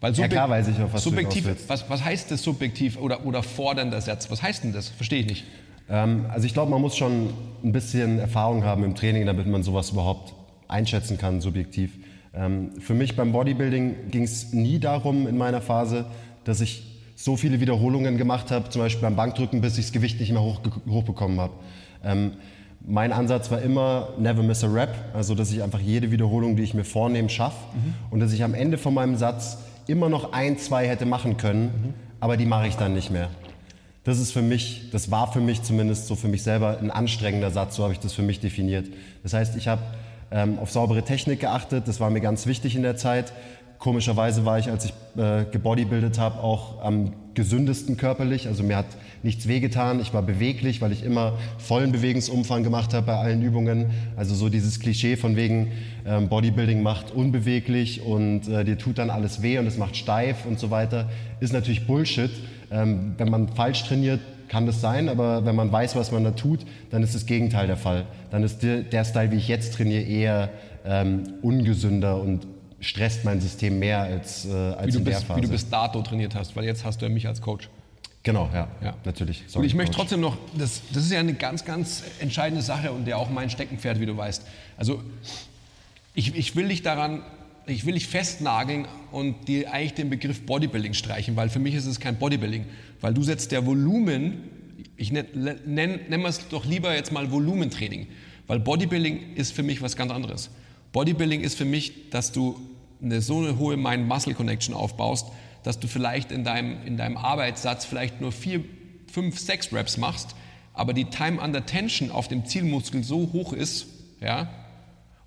[0.00, 3.26] Weil ja klar weiß ich, auf was subjektiv, du was, was heißt das subjektiv oder,
[3.26, 4.30] oder fordernder Satz?
[4.30, 4.88] Was heißt denn das?
[4.88, 5.44] Verstehe ich nicht.
[5.88, 7.30] Ähm, also ich glaube, man muss schon
[7.64, 10.34] ein bisschen Erfahrung haben im Training, damit man sowas überhaupt
[10.68, 11.92] einschätzen kann, subjektiv.
[12.32, 16.06] Ähm, für mich beim Bodybuilding ging es nie darum in meiner Phase,
[16.48, 16.82] dass ich
[17.14, 20.40] so viele Wiederholungen gemacht habe, zum Beispiel beim Bankdrücken, bis ich das Gewicht nicht mehr
[20.40, 21.52] hoch, hochbekommen habe.
[22.02, 22.32] Ähm,
[22.80, 26.62] mein Ansatz war immer never miss a rep, also dass ich einfach jede Wiederholung, die
[26.62, 27.94] ich mir vornehme, schaffe mhm.
[28.10, 29.58] und dass ich am Ende von meinem Satz
[29.88, 31.94] immer noch ein, zwei hätte machen können, mhm.
[32.18, 33.28] aber die mache ich dann nicht mehr.
[34.04, 37.50] Das ist für mich, das war für mich zumindest so für mich selber ein anstrengender
[37.50, 38.86] Satz, so habe ich das für mich definiert.
[39.22, 39.82] Das heißt, ich habe
[40.30, 43.32] ähm, auf saubere Technik geachtet, das war mir ganz wichtig in der Zeit.
[43.78, 48.48] Komischerweise war ich, als ich äh, gebodybuildet habe, auch am gesündesten körperlich.
[48.48, 48.86] Also mir hat
[49.22, 50.00] nichts wehgetan.
[50.00, 53.86] Ich war beweglich, weil ich immer vollen Bewegungsumfang gemacht habe bei allen Übungen.
[54.16, 55.70] Also so dieses Klischee von wegen
[56.04, 60.44] ähm, Bodybuilding macht unbeweglich und äh, dir tut dann alles weh und es macht steif
[60.44, 62.30] und so weiter, ist natürlich Bullshit.
[62.72, 66.32] Ähm, wenn man falsch trainiert, kann das sein, aber wenn man weiß, was man da
[66.32, 66.60] tut,
[66.90, 68.06] dann ist das Gegenteil der Fall.
[68.30, 70.50] Dann ist der, der Style, wie ich jetzt trainiere, eher
[70.84, 72.46] ähm, ungesünder und
[72.80, 75.40] stresst mein System mehr als, äh, als in bis, der Phase.
[75.40, 77.68] Wie du bis dato trainiert hast, weil jetzt hast du ja mich als Coach.
[78.22, 78.94] Genau, ja, ja.
[79.04, 79.44] natürlich.
[79.46, 82.92] Sorry, und ich möchte trotzdem noch, das, das ist ja eine ganz, ganz entscheidende Sache
[82.92, 84.44] und der auch mein Steckenpferd, wie du weißt.
[84.76, 85.02] Also
[86.14, 87.22] ich, ich will dich daran,
[87.66, 91.86] ich will dich festnageln und dir eigentlich den Begriff Bodybuilding streichen, weil für mich ist
[91.86, 92.66] es kein Bodybuilding,
[93.00, 94.42] weil du setzt der Volumen,
[94.96, 98.08] ich nenne nenn, nenn es doch lieber jetzt mal Volumentraining,
[98.46, 100.50] weil Bodybuilding ist für mich was ganz anderes.
[100.92, 102.58] Bodybuilding ist für mich, dass du
[103.02, 105.28] eine, so eine hohe Mind-Muscle-Connection aufbaust,
[105.62, 108.64] dass du vielleicht in deinem, in deinem Arbeitssatz vielleicht nur vier,
[109.10, 110.34] fünf, sechs Reps machst,
[110.74, 113.86] aber die Time under Tension auf dem Zielmuskel so hoch ist,
[114.20, 114.48] ja,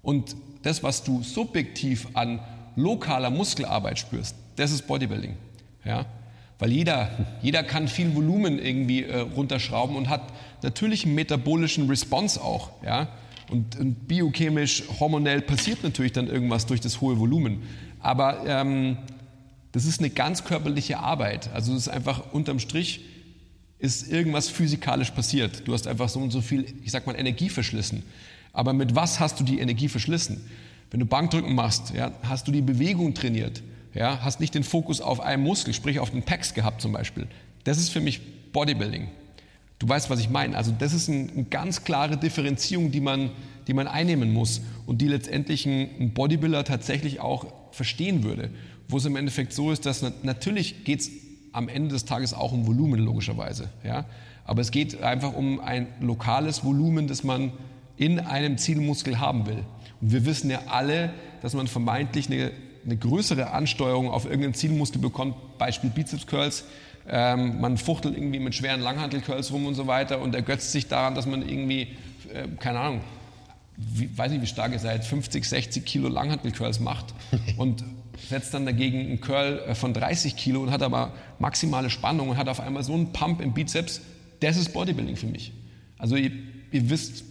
[0.02, 2.40] und das, was du subjektiv an
[2.76, 5.36] lokaler Muskelarbeit spürst, das ist Bodybuilding,
[5.86, 6.06] ja.
[6.60, 7.10] Weil jeder,
[7.42, 10.32] jeder kann viel Volumen irgendwie äh, runterschrauben und hat
[10.62, 13.08] natürlich einen metabolischen Response auch, ja.
[13.52, 17.62] Und, und, biochemisch, hormonell passiert natürlich dann irgendwas durch das hohe Volumen.
[18.00, 18.98] Aber ähm,
[19.74, 21.50] das ist eine ganz körperliche Arbeit.
[21.54, 23.02] Also es ist einfach unterm Strich
[23.82, 25.68] ist irgendwas physikalisch passiert.
[25.68, 28.04] Du hast einfach so und so viel, ich sag mal, Energie verschlissen.
[28.54, 30.46] Aber mit was hast du die Energie verschlissen?
[30.92, 35.02] Wenn du Bankdrücken machst, ja, hast du die Bewegung trainiert, ja, hast nicht den Fokus
[35.02, 37.28] auf einen Muskel, sprich auf den Pecs gehabt zum Beispiel.
[37.64, 39.08] Das ist für mich Bodybuilding.
[39.82, 40.56] Du weißt, was ich meine.
[40.56, 43.32] Also das ist ein, eine ganz klare Differenzierung, die man,
[43.66, 48.52] die man einnehmen muss und die letztendlich ein, ein Bodybuilder tatsächlich auch verstehen würde.
[48.88, 51.10] Wo es im Endeffekt so ist, dass natürlich geht es
[51.52, 53.70] am Ende des Tages auch um Volumen logischerweise.
[53.84, 54.06] Ja?
[54.46, 57.52] Aber es geht einfach um ein lokales Volumen, das man
[57.98, 59.64] in einem Zielmuskel haben will.
[60.00, 62.52] Und wir wissen ja alle, dass man vermeintlich eine,
[62.86, 66.66] eine größere Ansteuerung auf irgendeinen Zielmuskel bekommt, Beispiel Bizeps Curls.
[67.14, 71.14] Ähm, man fuchtelt irgendwie mit schweren Langhantel-Curls rum und so weiter und ergötzt sich daran,
[71.14, 71.90] dass man irgendwie,
[72.34, 73.02] äh, keine Ahnung,
[73.76, 77.14] wie, weiß nicht, wie stark ihr seid, 50, 60 Kilo Langhantel-Curls macht
[77.58, 77.84] und
[78.30, 82.38] setzt dann dagegen einen Curl äh, von 30 Kilo und hat aber maximale Spannung und
[82.38, 84.02] hat auf einmal so einen Pump im Bizeps,
[84.40, 85.52] das ist Bodybuilding für mich.
[85.98, 86.32] Also ihr,
[86.72, 87.26] ihr wisst,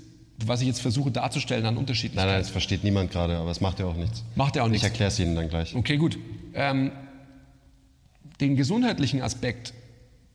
[0.45, 2.16] was ich jetzt versuche darzustellen an Unterschieden.
[2.16, 4.25] Nein, nein, das versteht niemand gerade, aber es macht ja auch nichts.
[4.37, 4.85] Macht ja auch nichts.
[4.85, 5.75] Ich erkläre es Ihnen dann gleich.
[5.75, 6.19] Okay, gut.
[6.55, 6.93] Ähm,
[8.40, 9.74] den gesundheitlichen Aspekt,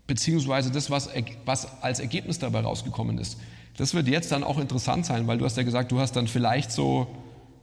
[0.08, 1.10] beziehungsweise das, was,
[1.46, 3.38] was als Ergebnis dabei rausgekommen ist,
[3.78, 6.28] das wird jetzt dann auch interessant sein, weil du hast ja gesagt, du hast dann
[6.28, 7.08] vielleicht so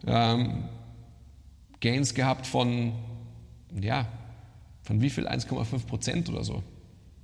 [0.07, 0.65] ähm,
[1.81, 2.93] Gains gehabt von,
[3.81, 4.07] ja,
[4.83, 5.27] von wie viel?
[5.27, 6.63] 1,5 Prozent oder so.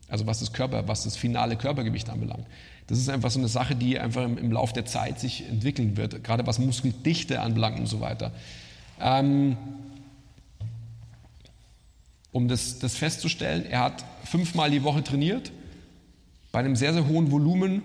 [0.09, 2.47] Also was das Körper, was das finale Körpergewicht anbelangt.
[2.87, 5.99] Das ist einfach so eine Sache, die einfach im, im Lauf der Zeit sich entwickeln
[5.99, 8.33] wird, gerade was Muskeldichte anbelangt und so weiter.
[9.01, 9.57] Ähm,
[12.33, 15.53] um das, das festzustellen, er hat fünfmal die Woche trainiert,
[16.53, 17.83] bei einem sehr, sehr hohen Volumen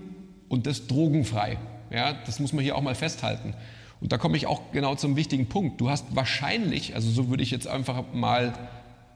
[0.50, 1.58] und das drogenfrei.
[1.92, 3.54] Ja, das muss man hier auch mal festhalten.
[4.02, 5.80] Und da komme ich auch genau zum wichtigen Punkt.
[5.80, 8.54] Du hast wahrscheinlich, also so würde ich jetzt einfach mal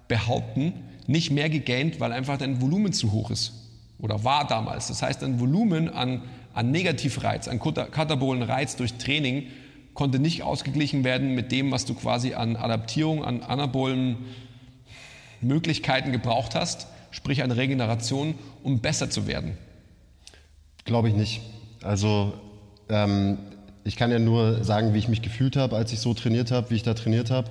[0.08, 0.74] behaupten,
[1.08, 3.54] nicht mehr gegaint, weil einfach dein Volumen zu hoch ist.
[4.00, 4.88] Oder war damals.
[4.88, 6.22] Das heißt, dein Volumen an,
[6.54, 9.48] an Negativreiz, an katabolen Reiz durch Training
[9.94, 14.18] konnte nicht ausgeglichen werden mit dem, was du quasi an Adaptierung, an anabolen
[15.42, 19.58] Möglichkeiten gebraucht hast, sprich an Regeneration, um besser zu werden.
[20.86, 21.42] Glaube ich nicht.
[21.84, 22.34] Also
[22.90, 23.38] ähm,
[23.84, 26.70] ich kann ja nur sagen, wie ich mich gefühlt habe, als ich so trainiert habe,
[26.72, 27.50] wie ich da trainiert habe.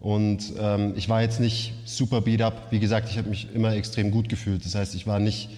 [0.00, 2.68] Und ähm, ich war jetzt nicht super beat up.
[2.70, 4.64] Wie gesagt, ich habe mich immer extrem gut gefühlt.
[4.64, 5.50] Das heißt, ich war nicht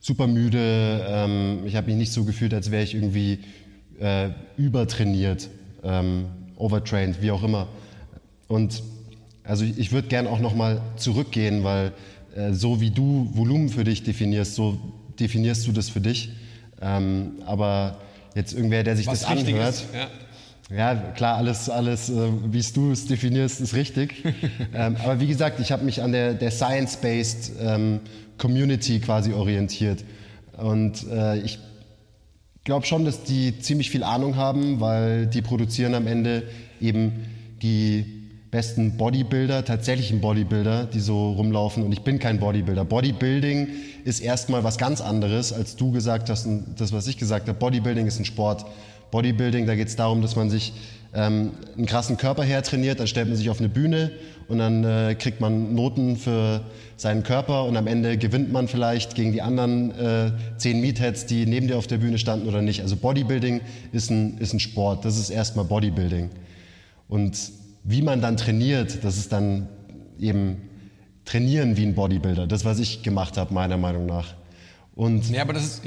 [0.00, 1.04] super müde.
[1.08, 3.40] Ähm, ich habe mich nicht so gefühlt, als wäre ich irgendwie
[3.98, 5.48] äh, übertrainiert,
[5.82, 7.66] ähm, overtrained, wie auch immer.
[8.46, 8.82] Und
[9.44, 11.92] also ich, ich würde gern auch nochmal zurückgehen, weil
[12.36, 14.78] äh, so wie du Volumen für dich definierst, so
[15.18, 16.30] definierst du das für dich.
[16.80, 17.98] Ähm, aber
[18.34, 19.84] jetzt irgendwer, der sich Was das anhört.
[19.94, 20.08] ja.
[20.74, 22.14] Ja, klar, alles, alles äh,
[22.46, 24.24] wie du es definierst, ist richtig.
[24.74, 28.00] ähm, aber wie gesagt, ich habe mich an der, der Science-Based ähm,
[28.38, 30.02] Community quasi orientiert.
[30.56, 31.58] Und äh, ich
[32.64, 36.44] glaube schon, dass die ziemlich viel Ahnung haben, weil die produzieren am Ende
[36.80, 37.26] eben
[37.60, 38.21] die
[38.52, 41.82] besten Bodybuilder, tatsächlichen Bodybuilder, die so rumlaufen.
[41.82, 42.84] Und ich bin kein Bodybuilder.
[42.84, 43.68] Bodybuilding
[44.04, 47.58] ist erstmal was ganz anderes, als du gesagt hast und das, was ich gesagt habe.
[47.58, 48.66] Bodybuilding ist ein Sport.
[49.10, 50.74] Bodybuilding, da geht es darum, dass man sich
[51.14, 54.10] ähm, einen krassen Körper hertrainiert, dann stellt man sich auf eine Bühne
[54.48, 56.60] und dann äh, kriegt man Noten für
[56.98, 61.46] seinen Körper und am Ende gewinnt man vielleicht gegen die anderen äh, zehn Meatheads, die
[61.46, 62.82] neben dir auf der Bühne standen oder nicht.
[62.82, 63.62] Also Bodybuilding
[63.92, 66.28] ist ein, ist ein Sport, das ist erstmal Bodybuilding.
[67.08, 69.68] Und wie man dann trainiert, das ist dann
[70.18, 70.68] eben
[71.24, 72.46] trainieren wie ein Bodybuilder.
[72.46, 74.34] Das, was ich gemacht habe, meiner Meinung nach.
[74.94, 75.82] Und ja, aber das ist,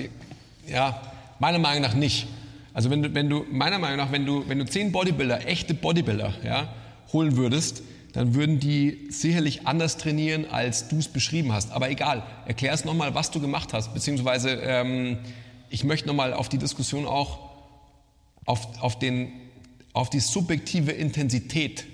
[0.68, 1.02] ja,
[1.40, 2.28] meiner Meinung nach nicht.
[2.74, 5.74] Also wenn du, wenn du meiner Meinung nach, wenn du, wenn du zehn Bodybuilder, echte
[5.74, 6.74] Bodybuilder, ja,
[7.14, 11.72] holen würdest, dann würden die sicherlich anders trainieren, als du es beschrieben hast.
[11.72, 15.18] Aber egal, erklär es nochmal, was du gemacht hast, beziehungsweise ähm,
[15.70, 17.40] ich möchte nochmal auf die Diskussion auch
[18.46, 19.32] auf, auf den
[19.96, 21.86] auf die subjektive Intensität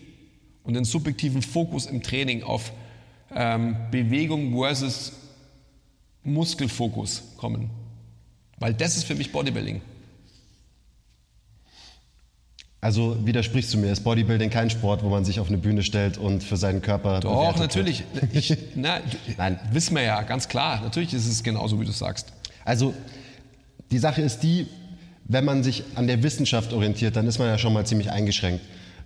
[0.63, 2.73] und den subjektiven Fokus im Training auf
[3.33, 5.13] ähm, Bewegung versus
[6.23, 7.69] Muskelfokus kommen.
[8.57, 9.81] Weil das ist für mich Bodybuilding.
[12.79, 16.17] Also widersprichst du mir, ist Bodybuilding kein Sport, wo man sich auf eine Bühne stellt
[16.17, 18.03] und für seinen Körper Doch, natürlich.
[18.33, 18.99] Ich, na,
[19.37, 19.59] Nein.
[19.71, 20.81] Wissen wir ja, ganz klar.
[20.81, 22.33] Natürlich ist es genauso, wie du sagst.
[22.65, 22.95] Also
[23.91, 24.65] die Sache ist die,
[25.25, 28.61] wenn man sich an der Wissenschaft orientiert, dann ist man ja schon mal ziemlich eingeschränkt.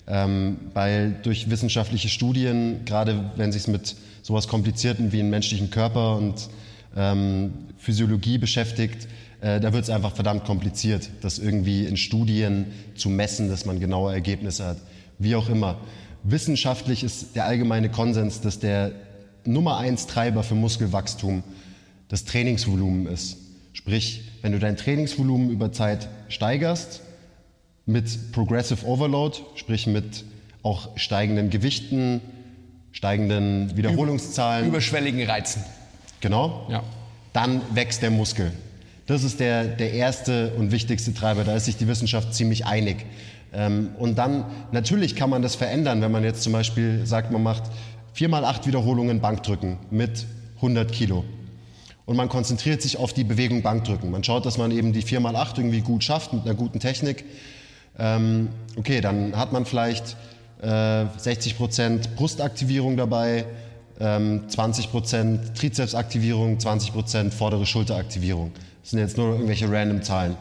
[0.08, 6.18] Ähm, weil durch wissenschaftliche Studien, gerade wenn sich mit sowas Komplizierten wie einem menschlichen Körper
[6.18, 6.50] und
[6.96, 9.08] ähm, Physiologie beschäftigt,
[9.42, 13.80] äh, da wird es einfach verdammt kompliziert, das irgendwie in Studien zu messen, dass man
[13.80, 14.78] genaue Ergebnisse hat.
[15.18, 15.78] Wie auch immer.
[16.24, 18.92] Wissenschaftlich ist der allgemeine Konsens, dass der
[19.44, 21.44] Nummer eins Treiber für Muskelwachstum
[22.08, 23.38] das Trainingsvolumen ist.
[23.74, 27.02] Sprich, wenn du dein Trainingsvolumen über Zeit steigerst,
[27.88, 30.24] mit Progressive Overload, sprich mit
[30.62, 32.22] auch steigenden Gewichten,
[32.92, 34.68] steigenden Wiederholungszahlen.
[34.68, 35.64] Überschwelligen Reizen.
[36.22, 36.68] Genau.
[36.70, 36.84] Ja.
[37.34, 38.52] Dann wächst der Muskel.
[39.08, 41.44] Das ist der, der erste und wichtigste Treiber.
[41.44, 42.98] Da ist sich die Wissenschaft ziemlich einig.
[43.52, 47.42] Ähm, und dann, natürlich kann man das verändern, wenn man jetzt zum Beispiel sagt, man
[47.42, 47.64] macht
[48.14, 50.28] vier mal acht Wiederholungen Bankdrücken mit
[50.58, 51.26] 100 Kilo.
[52.06, 54.12] Und man konzentriert sich auf die Bewegung Bankdrücken.
[54.12, 57.26] Man schaut, dass man eben die 4x8 irgendwie gut schafft mit einer guten Technik.
[57.98, 60.16] Ähm, okay, dann hat man vielleicht
[60.62, 63.46] äh, 60% Brustaktivierung dabei,
[64.00, 68.52] ähm, 20% Trizepsaktivierung, 20% vordere Schulteraktivierung.
[68.82, 70.36] Das sind jetzt nur irgendwelche random Zahlen.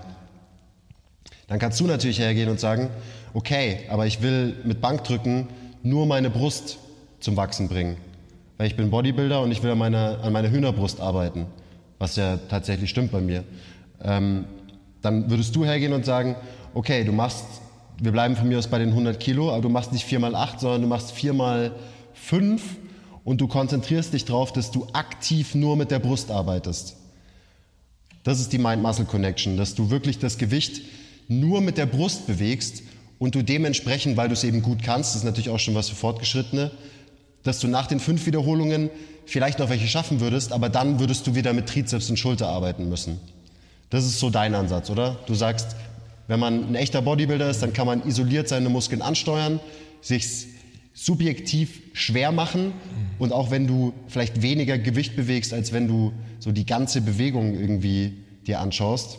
[1.47, 2.91] Dann kannst du natürlich hergehen und sagen,
[3.33, 5.49] okay, aber ich will mit Bankdrücken
[5.83, 6.79] nur meine Brust
[7.21, 7.97] zum Wachsen bringen.
[8.57, 11.47] Weil ich bin Bodybuilder und ich will an meiner, an meiner Hühnerbrust arbeiten,
[11.99, 13.45] was ja tatsächlich stimmt bei mir.
[14.03, 14.45] Ähm,
[15.03, 16.37] dann würdest du hergehen und sagen,
[16.73, 17.45] okay, du machst,
[18.01, 20.35] wir bleiben von mir aus bei den 100 Kilo, aber du machst nicht 4 mal
[20.35, 21.73] 8, sondern du machst 4 mal
[22.15, 22.63] 5
[23.25, 26.97] und du konzentrierst dich darauf, dass du aktiv nur mit der Brust arbeitest.
[28.23, 30.81] Das ist die Mind-Muscle-Connection, dass du wirklich das Gewicht
[31.29, 32.83] nur mit der Brust bewegst
[33.19, 35.89] und du dementsprechend, weil du es eben gut kannst, das ist natürlich auch schon was
[35.89, 36.71] für Fortgeschrittene,
[37.45, 38.91] dass du nach den fünf Wiederholungen
[39.27, 42.89] vielleicht noch welche schaffen würdest, aber dann würdest du wieder mit Trizeps und Schulter arbeiten
[42.89, 43.21] müssen.
[43.91, 45.19] Das ist so dein Ansatz, oder?
[45.27, 45.77] Du sagst,
[46.27, 49.61] wenn man ein echter Bodybuilder ist, dann kann man isoliert seine Muskeln ansteuern,
[50.01, 50.47] sich
[50.95, 52.73] subjektiv schwer machen
[53.19, 57.55] und auch wenn du vielleicht weniger Gewicht bewegst, als wenn du so die ganze Bewegung
[57.55, 58.15] irgendwie
[58.47, 59.19] dir anschaust,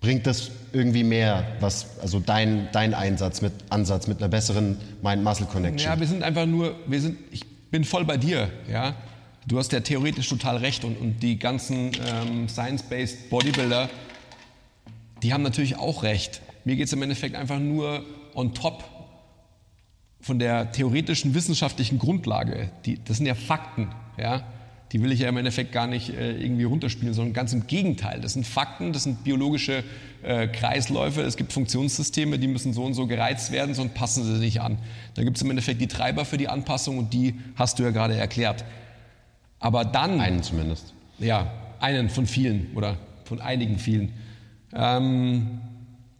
[0.00, 5.90] bringt das irgendwie mehr, was, also dein, dein Einsatz mit, Ansatz mit einer besseren Mind-Muscle-Connection?
[5.90, 8.94] Ja, wir sind einfach nur, wir sind, ich bin voll bei dir, ja.
[9.46, 13.88] Du hast ja theoretisch total recht und, und die ganzen ähm, Science-Based Bodybuilder,
[15.22, 16.40] die haben natürlich auch recht.
[16.64, 18.84] Mir geht es im Endeffekt einfach nur on top
[20.20, 22.70] von der theoretischen wissenschaftlichen Grundlage.
[22.84, 24.44] Die, das sind ja Fakten, ja
[24.92, 28.20] die will ich ja im Endeffekt gar nicht äh, irgendwie runterspielen, sondern ganz im Gegenteil.
[28.20, 29.84] Das sind Fakten, das sind biologische
[30.22, 34.40] äh, Kreisläufe, es gibt Funktionssysteme, die müssen so und so gereizt werden, sonst passen sie
[34.40, 34.78] nicht an.
[35.14, 37.90] Dann gibt es im Endeffekt die Treiber für die Anpassung und die hast du ja
[37.90, 38.64] gerade erklärt.
[39.60, 40.20] Aber dann.
[40.20, 40.94] Einen zumindest.
[41.18, 44.12] Ja, einen von vielen oder von einigen vielen.
[44.72, 45.60] Ähm,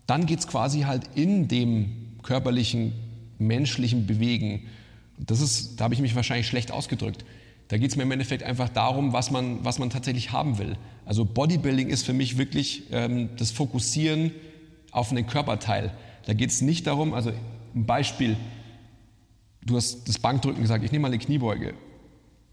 [0.06, 2.92] dann geht es quasi halt in dem körperlichen,
[3.38, 4.68] menschlichen Bewegen.
[5.18, 7.24] Das ist, da habe ich mich wahrscheinlich schlecht ausgedrückt.
[7.70, 10.76] Da geht es mir im Endeffekt einfach darum, was man, was man tatsächlich haben will.
[11.04, 14.32] Also Bodybuilding ist für mich wirklich ähm, das Fokussieren
[14.90, 15.92] auf einen Körperteil.
[16.26, 17.30] Da geht es nicht darum, also
[17.76, 18.36] ein Beispiel,
[19.64, 21.74] du hast das Bankdrücken gesagt, ich nehme mal eine Kniebeuge.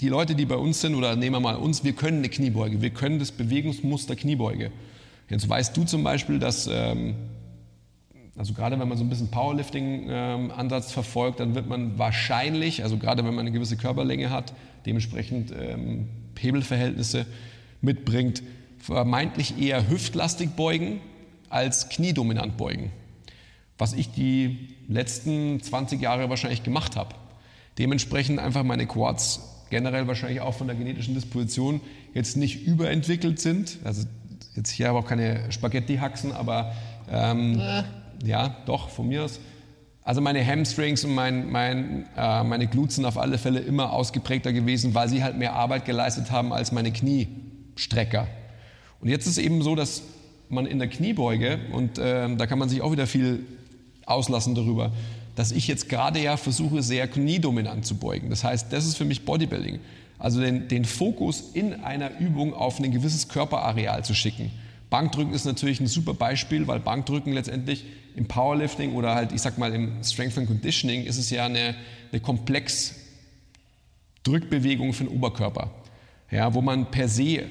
[0.02, 2.84] Die Leute, die bei uns sind, oder nehmen wir mal uns, wir können eine Kniebeuge,
[2.84, 4.72] wir können das Bewegungsmuster Kniebeuge.
[5.32, 7.16] Jetzt weißt du zum Beispiel, dass ähm,
[8.38, 12.98] also gerade wenn man so ein bisschen Powerlifting-Ansatz ähm, verfolgt, dann wird man wahrscheinlich, also
[12.98, 14.54] gerade wenn man eine gewisse Körperlänge hat,
[14.86, 17.26] dementsprechend ähm, Hebelverhältnisse
[17.82, 18.44] mitbringt,
[18.78, 21.02] vermeintlich eher hüftlastig beugen
[21.50, 22.92] als kniedominant beugen.
[23.80, 27.16] Was ich die letzten 20 Jahre wahrscheinlich gemacht habe.
[27.80, 31.82] Dementsprechend einfach meine Quads generell wahrscheinlich auch von der genetischen Disposition
[32.14, 33.80] jetzt nicht überentwickelt sind.
[33.84, 34.08] Also
[34.56, 36.74] jetzt hier aber auch keine Spaghetti-Haxen, aber
[37.12, 37.84] ähm, äh
[38.24, 39.40] ja, doch, von mir aus.
[40.04, 44.54] Also meine Hamstrings und mein, mein, äh, meine Glutes sind auf alle Fälle immer ausgeprägter
[44.54, 48.28] gewesen, weil sie halt mehr Arbeit geleistet haben als meine Kniestrecker.
[49.02, 50.04] Und jetzt ist eben so, dass
[50.50, 53.46] man in der Kniebeuge, und äh, da kann man sich auch wieder viel
[54.06, 54.94] auslassen darüber,
[55.36, 58.30] dass ich jetzt gerade ja versuche, sehr kniedominant zu beugen.
[58.30, 59.80] Das heißt, das ist für mich Bodybuilding.
[60.18, 64.52] Also den, den Fokus in einer Übung auf ein gewisses Körperareal zu schicken.
[64.90, 69.58] Bankdrücken ist natürlich ein super Beispiel, weil Bankdrücken letztendlich im Powerlifting oder halt, ich sag
[69.58, 71.76] mal, im Strength and Conditioning ist es ja eine,
[72.12, 72.96] eine komplex
[74.24, 75.72] Drückbewegung für den Oberkörper.
[76.32, 77.44] Ja, wo man per se,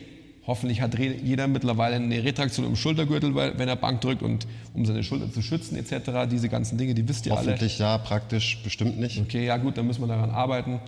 [0.46, 5.02] hoffentlich hat jeder mittlerweile eine Retraktion im Schultergürtel, wenn er Bank drückt und um seine
[5.02, 6.28] Schulter zu schützen etc.
[6.30, 7.56] Diese ganzen Dinge, die wisst ihr hoffentlich alle.
[7.56, 9.20] Hoffentlich ja, praktisch bestimmt nicht.
[9.20, 10.80] Okay, ja gut, dann müssen wir daran arbeiten.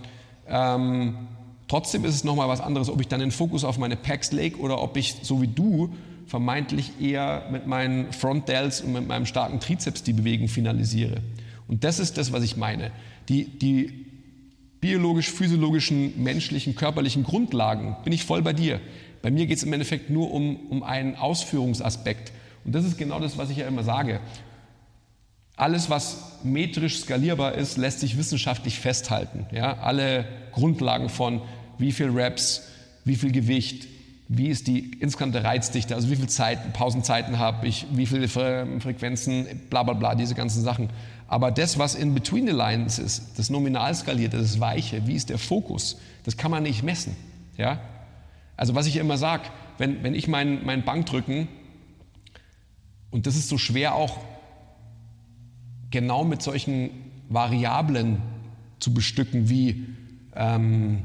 [0.47, 1.15] Ähm,
[1.67, 4.57] trotzdem ist es nochmal was anderes, ob ich dann den Fokus auf meine Packs lege
[4.57, 5.89] oder ob ich, so wie du,
[6.29, 11.17] vermeintlich eher mit meinen Front Delts und mit meinem starken Trizeps die Bewegung finalisiere.
[11.67, 12.91] Und das ist das, was ich meine.
[13.29, 14.05] Die, die
[14.79, 18.79] biologisch-physiologischen, menschlichen, körperlichen Grundlagen bin ich voll bei dir.
[19.23, 22.31] Bei mir geht es im Endeffekt nur um, um einen Ausführungsaspekt.
[22.63, 24.19] Und das ist genau das, was ich ja immer sage.
[25.55, 29.47] Alles, was metrisch skalierbar ist, lässt sich wissenschaftlich festhalten.
[29.51, 29.79] Ja?
[29.79, 31.41] Alle Grundlagen von
[31.79, 32.67] wie viel Reps,
[33.03, 33.87] wie viel Gewicht,
[34.31, 39.47] wie ist die insgesamte Reizdichte, also wie viele Zeiten, Pausenzeiten habe ich, wie viele Frequenzen,
[39.71, 40.89] bla bla bla, diese ganzen Sachen.
[41.27, 45.31] Aber das, was in between the lines ist, das nominal skalierte, das Weiche, wie ist
[45.31, 47.15] der Fokus, das kann man nicht messen.
[47.57, 47.81] Ja?
[48.55, 49.43] Also was ich immer sage,
[49.79, 51.47] wenn, wenn ich mein, mein Bankdrücken,
[53.09, 54.19] und das ist so schwer auch
[55.89, 56.91] genau mit solchen
[57.29, 58.21] Variablen
[58.79, 59.87] zu bestücken wie
[60.35, 61.01] ähm,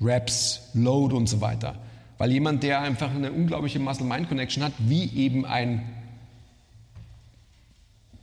[0.00, 1.76] Reps, Load und so weiter.
[2.22, 5.82] Weil jemand, der einfach eine unglaubliche Muscle-Mind-Connection hat, wie eben ein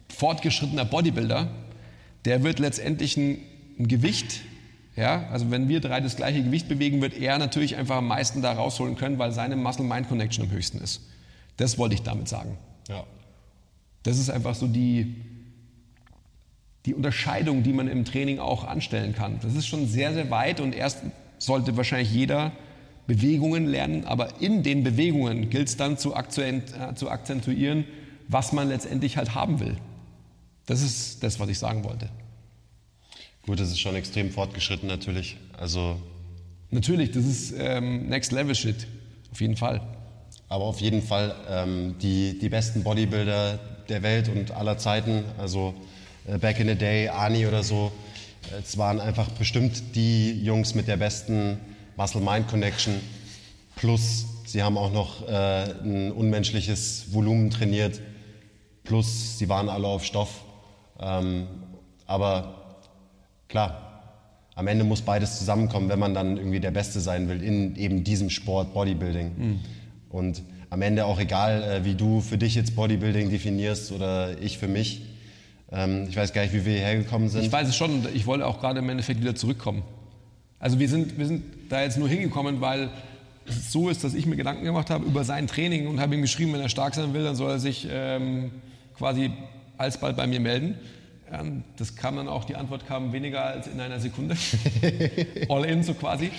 [0.08, 1.50] fortgeschrittener Bodybuilder,
[2.24, 3.40] der wird letztendlich ein,
[3.78, 4.40] ein Gewicht,
[4.96, 8.42] ja, also wenn wir drei das gleiche Gewicht bewegen, wird er natürlich einfach am meisten
[8.42, 11.02] da rausholen können, weil seine Muscle-Mind-Connection am höchsten ist.
[11.58, 12.58] Das wollte ich damit sagen.
[12.88, 13.04] Ja.
[14.04, 15.14] Das ist einfach so die,
[16.86, 19.42] die Unterscheidung, die man im Training auch anstellen kann.
[19.42, 21.00] Das ist schon sehr, sehr weit und erst
[21.38, 22.54] sollte wahrscheinlich jeder
[23.10, 26.62] Bewegungen lernen, aber in den Bewegungen gilt es dann zu, äh,
[26.94, 27.86] zu akzentuieren,
[28.28, 29.78] was man letztendlich halt haben will.
[30.68, 32.08] Das ist das, was ich sagen wollte.
[33.48, 35.38] Gut, das ist schon extrem fortgeschritten natürlich.
[35.58, 36.00] Also
[36.70, 38.86] Natürlich, das ist ähm, Next Level Shit,
[39.32, 39.82] auf jeden Fall.
[40.48, 43.58] Aber auf jeden Fall ähm, die, die besten Bodybuilder
[43.90, 45.74] der Welt und aller Zeiten, also
[46.28, 47.92] äh, Back in the Day, Ani oder so,
[48.64, 51.58] es waren einfach bestimmt die Jungs mit der besten
[52.00, 52.94] Muscle-Mind-Connection.
[53.76, 58.00] Plus, sie haben auch noch äh, ein unmenschliches Volumen trainiert.
[58.86, 60.30] Plus, sie waren alle auf Stoff.
[61.00, 61.48] Ähm,
[62.08, 62.86] aber
[63.50, 64.02] klar,
[64.56, 68.04] am Ende muss beides zusammenkommen, wenn man dann irgendwie der Beste sein will in eben
[68.06, 69.32] diesem Sport Bodybuilding.
[69.38, 69.60] Mhm.
[70.10, 74.58] Und am Ende auch egal, äh, wie du für dich jetzt Bodybuilding definierst oder ich
[74.58, 75.02] für mich.
[75.70, 77.44] Ähm, ich weiß gar nicht, wie wir hierher gekommen sind.
[77.44, 79.84] Ich weiß es schon, ich wollte auch gerade im Endeffekt wieder zurückkommen.
[80.60, 82.90] Also wir sind, wir sind da jetzt nur hingekommen, weil
[83.46, 86.22] es so ist, dass ich mir Gedanken gemacht habe über sein Training und habe ihm
[86.22, 88.52] geschrieben, wenn er stark sein will, dann soll er sich ähm,
[88.98, 89.32] quasi
[89.78, 90.76] alsbald bei mir melden.
[91.32, 94.36] Ähm, das kam dann auch, die Antwort kam weniger als in einer Sekunde.
[95.50, 96.32] All in so quasi.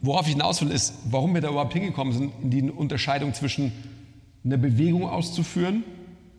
[0.00, 3.72] Worauf ich hinaus will, ist, warum wir da überhaupt hingekommen sind, in die Unterscheidung zwischen
[4.44, 5.84] eine Bewegung auszuführen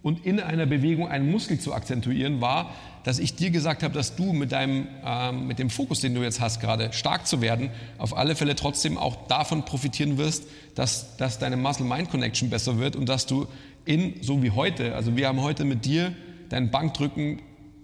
[0.03, 2.73] und in einer Bewegung einen Muskel zu akzentuieren, war,
[3.03, 6.21] dass ich dir gesagt habe, dass du mit, deinem, ähm, mit dem Fokus, den du
[6.21, 10.45] jetzt hast, gerade stark zu werden, auf alle Fälle trotzdem auch davon profitieren wirst,
[10.75, 13.47] dass, dass deine Muscle-Mind-Connection besser wird und dass du
[13.85, 16.13] in, so wie heute, also wir haben heute mit dir
[16.49, 17.41] deinen Bankdrücken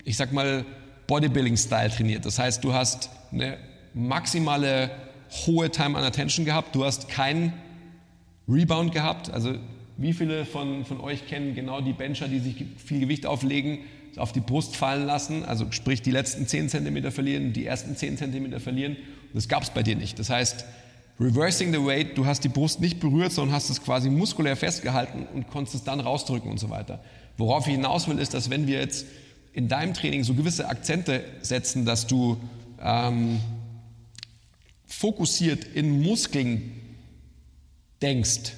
[0.08, 0.64] ich sag mal,
[1.08, 2.26] Bodybuilding-Style trainiert.
[2.26, 3.58] Das heißt, du hast eine
[3.94, 4.90] maximale
[5.46, 7.52] hohe Time on Attention gehabt, du hast keinen
[8.48, 9.30] Rebound gehabt.
[9.30, 9.56] Also
[9.98, 13.80] wie viele von, von euch kennen genau die Bencher, die sich viel Gewicht auflegen,
[14.18, 18.18] auf die Brust fallen lassen, also sprich die letzten 10 cm verlieren, die ersten 10
[18.18, 18.94] cm verlieren.
[18.96, 20.18] Und das gab es bei dir nicht.
[20.20, 20.66] Das heißt,
[21.20, 25.28] reversing the weight, du hast die Brust nicht berührt, sondern hast es quasi muskulär festgehalten
[25.34, 27.04] und konntest es dann rausdrücken und so weiter.
[27.38, 29.06] Worauf ich hinaus will, ist, dass wenn wir jetzt
[29.54, 32.38] in deinem Training so gewisse Akzente setzen, dass du
[32.82, 33.40] ähm,
[34.86, 36.72] fokussiert in Muskeln
[38.02, 38.54] denkst,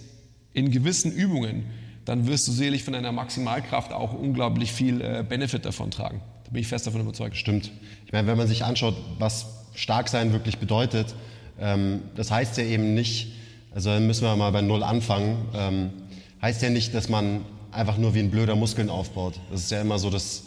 [0.53, 1.65] in gewissen Übungen,
[2.05, 6.21] dann wirst du selig von deiner Maximalkraft auch unglaublich viel äh, Benefit davon tragen.
[6.45, 7.37] Da bin ich fest davon überzeugt.
[7.37, 7.71] Stimmt.
[8.05, 9.45] Ich meine, wenn man sich anschaut, was
[9.75, 11.13] stark sein wirklich bedeutet,
[11.59, 13.33] ähm, das heißt ja eben nicht,
[13.71, 15.89] also müssen wir mal bei Null anfangen, ähm,
[16.41, 19.39] heißt ja nicht, dass man einfach nur wie ein blöder Muskeln aufbaut.
[19.51, 20.45] Das ist ja immer so das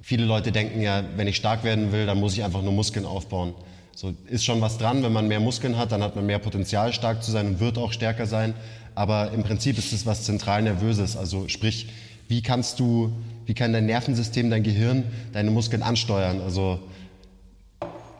[0.00, 3.04] Viele Leute denken ja, wenn ich stark werden will, dann muss ich einfach nur Muskeln
[3.04, 3.54] aufbauen.
[3.94, 6.92] So ist schon was dran, wenn man mehr Muskeln hat, dann hat man mehr Potenzial,
[6.92, 8.54] stark zu sein und wird auch stärker sein.
[8.98, 11.16] Aber im Prinzip ist es was zentral Nervöses.
[11.16, 11.86] Also sprich,
[12.26, 13.12] wie kannst du,
[13.46, 16.40] wie kann dein Nervensystem, dein Gehirn deine Muskeln ansteuern?
[16.40, 16.80] Also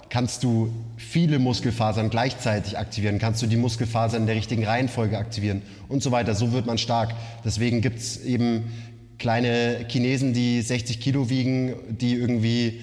[0.08, 3.18] kannst du viele Muskelfasern gleichzeitig aktivieren?
[3.18, 5.62] Kannst du die Muskelfasern in der richtigen Reihenfolge aktivieren?
[5.88, 6.36] Und so weiter.
[6.36, 7.12] So wird man stark.
[7.44, 8.70] Deswegen gibt es eben
[9.18, 12.82] kleine Chinesen, die 60 Kilo wiegen, die irgendwie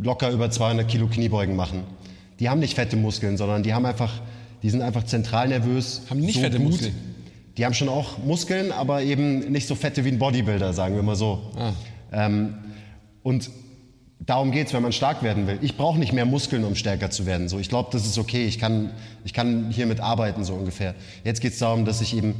[0.00, 1.82] locker über 200 Kilo Kniebeugen machen.
[2.38, 4.20] Die haben nicht fette Muskeln, sondern die haben einfach,
[4.62, 6.02] die sind einfach zentral nervös.
[6.08, 6.70] Haben nicht so fette gut.
[6.70, 7.11] Muskeln?
[7.56, 11.02] Die haben schon auch Muskeln, aber eben nicht so fette wie ein Bodybuilder, sagen wir
[11.02, 11.52] mal so.
[11.56, 11.72] Ah.
[12.12, 12.54] Ähm,
[13.22, 13.50] und
[14.20, 15.58] darum geht's, wenn man stark werden will.
[15.60, 17.48] Ich brauche nicht mehr Muskeln, um stärker zu werden.
[17.48, 18.46] So, ich glaube, das ist okay.
[18.46, 18.90] Ich kann,
[19.24, 20.94] ich kann hiermit arbeiten, so ungefähr.
[21.24, 22.34] Jetzt geht's darum, dass ich eben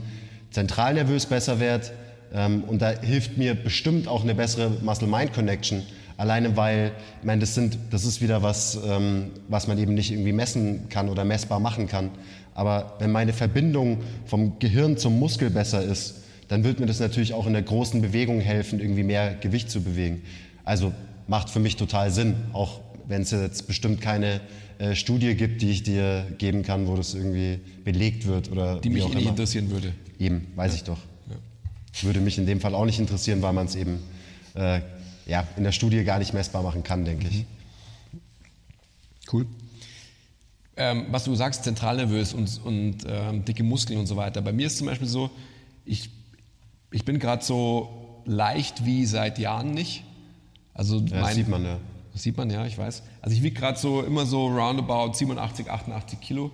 [0.51, 1.91] zentral nervös besser werde,
[2.35, 5.83] ähm, und da hilft mir bestimmt auch eine bessere Muscle-Mind-Connection.
[6.17, 10.11] Alleine weil, ich meine, das, sind, das ist wieder was, ähm, was man eben nicht
[10.13, 12.11] irgendwie messen kann oder messbar machen kann.
[12.55, 16.17] Aber wenn meine Verbindung vom Gehirn zum Muskel besser ist,
[16.49, 19.83] dann wird mir das natürlich auch in der großen Bewegung helfen, irgendwie mehr Gewicht zu
[19.83, 20.23] bewegen.
[20.65, 20.93] Also
[21.27, 24.41] macht für mich total Sinn, auch wenn es jetzt bestimmt keine
[24.79, 28.91] äh, Studie gibt, die ich dir geben kann, wo das irgendwie belegt wird oder die
[28.91, 29.93] mich eh nicht interessieren würde.
[30.19, 30.77] Eben, weiß ja.
[30.77, 30.99] ich doch.
[32.03, 33.99] Würde mich in dem Fall auch nicht interessieren, weil man es eben
[34.55, 34.81] äh,
[35.27, 37.45] ja, in der Studie gar nicht messbar machen kann, denke ich.
[39.33, 39.47] Cool.
[40.77, 44.41] Ähm, was du sagst, zentralnervös und, und ähm, dicke Muskeln und so weiter.
[44.41, 45.31] Bei mir ist zum Beispiel so,
[45.85, 46.09] ich,
[46.91, 50.05] ich bin gerade so leicht wie seit Jahren nicht.
[50.73, 51.79] Also ja, mein, das sieht man ja.
[52.13, 53.03] Das sieht man ja, ich weiß.
[53.21, 56.51] Also ich wiege gerade so immer so roundabout 87, 88 Kilo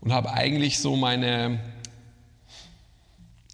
[0.00, 1.60] und habe eigentlich so meine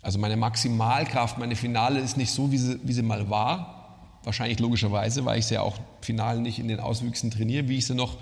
[0.03, 4.19] Also meine Maximalkraft, meine Finale ist nicht so, wie sie, wie sie mal war.
[4.23, 7.87] Wahrscheinlich logischerweise, weil ich sie ja auch final nicht in den Auswüchsen trainiere, wie ich
[7.87, 8.17] sie noch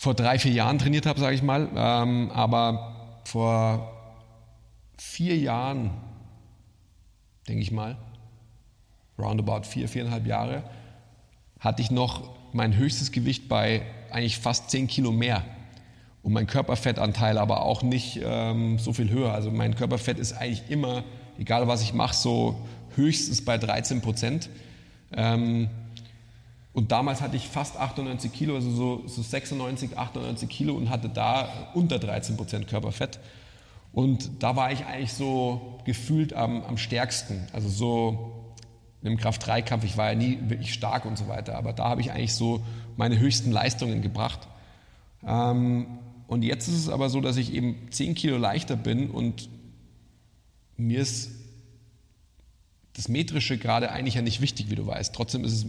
[0.00, 1.68] vor drei, vier Jahren trainiert habe, sage ich mal.
[1.76, 3.92] Ähm, aber vor
[4.96, 5.90] vier Jahren,
[7.46, 7.98] denke ich mal,
[9.18, 10.62] roundabout vier, viereinhalb Jahre,
[11.58, 15.44] hatte ich noch mein höchstes Gewicht bei eigentlich fast zehn Kilo mehr.
[16.22, 19.34] Und mein Körperfettanteil aber auch nicht ähm, so viel höher.
[19.34, 21.04] Also mein Körperfett ist eigentlich immer,
[21.38, 24.48] egal was ich mache, so höchstens bei 13 Prozent.
[25.12, 25.68] Ähm,
[26.72, 31.08] und damals hatte ich fast 98 Kilo, also so, so 96, 98 Kilo und hatte
[31.08, 33.18] da unter 13 Prozent Körperfett.
[33.92, 37.44] Und da war ich eigentlich so gefühlt am, am stärksten.
[37.52, 38.54] Also so
[39.02, 42.12] im Kraft-3-Kampf, ich war ja nie wirklich stark und so weiter, aber da habe ich
[42.12, 42.62] eigentlich so
[42.96, 44.46] meine höchsten Leistungen gebracht.
[45.26, 45.98] Ähm,
[46.28, 49.48] und jetzt ist es aber so, dass ich eben 10 Kilo leichter bin und
[50.76, 51.32] mir ist
[52.92, 55.14] das Metrische gerade eigentlich ja nicht wichtig, wie du weißt.
[55.14, 55.66] Trotzdem ist es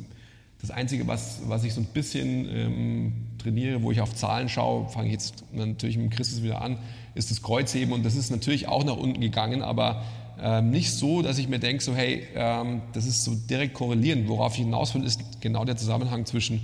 [0.62, 4.88] das Einzige, was, was ich so ein bisschen ähm, trainiere, wo ich auf Zahlen schaue,
[4.90, 6.78] fange ich jetzt natürlich mit Christus wieder an,
[7.16, 10.04] ist das Kreuzheben und das ist natürlich auch nach unten gegangen, aber
[10.40, 14.28] ähm, nicht so, dass ich mir denke, so hey, ähm, das ist so direkt korrelierend.
[14.28, 16.62] Worauf ich hinaus will, ist genau der Zusammenhang zwischen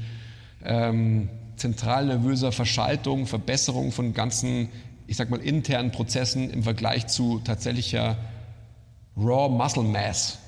[0.64, 4.70] ähm, zentralnervöser Verschaltung, Verbesserung von ganzen,
[5.06, 8.18] ich sag mal, internen Prozessen im Vergleich zu tatsächlicher
[9.16, 10.40] Raw Muscle Mass,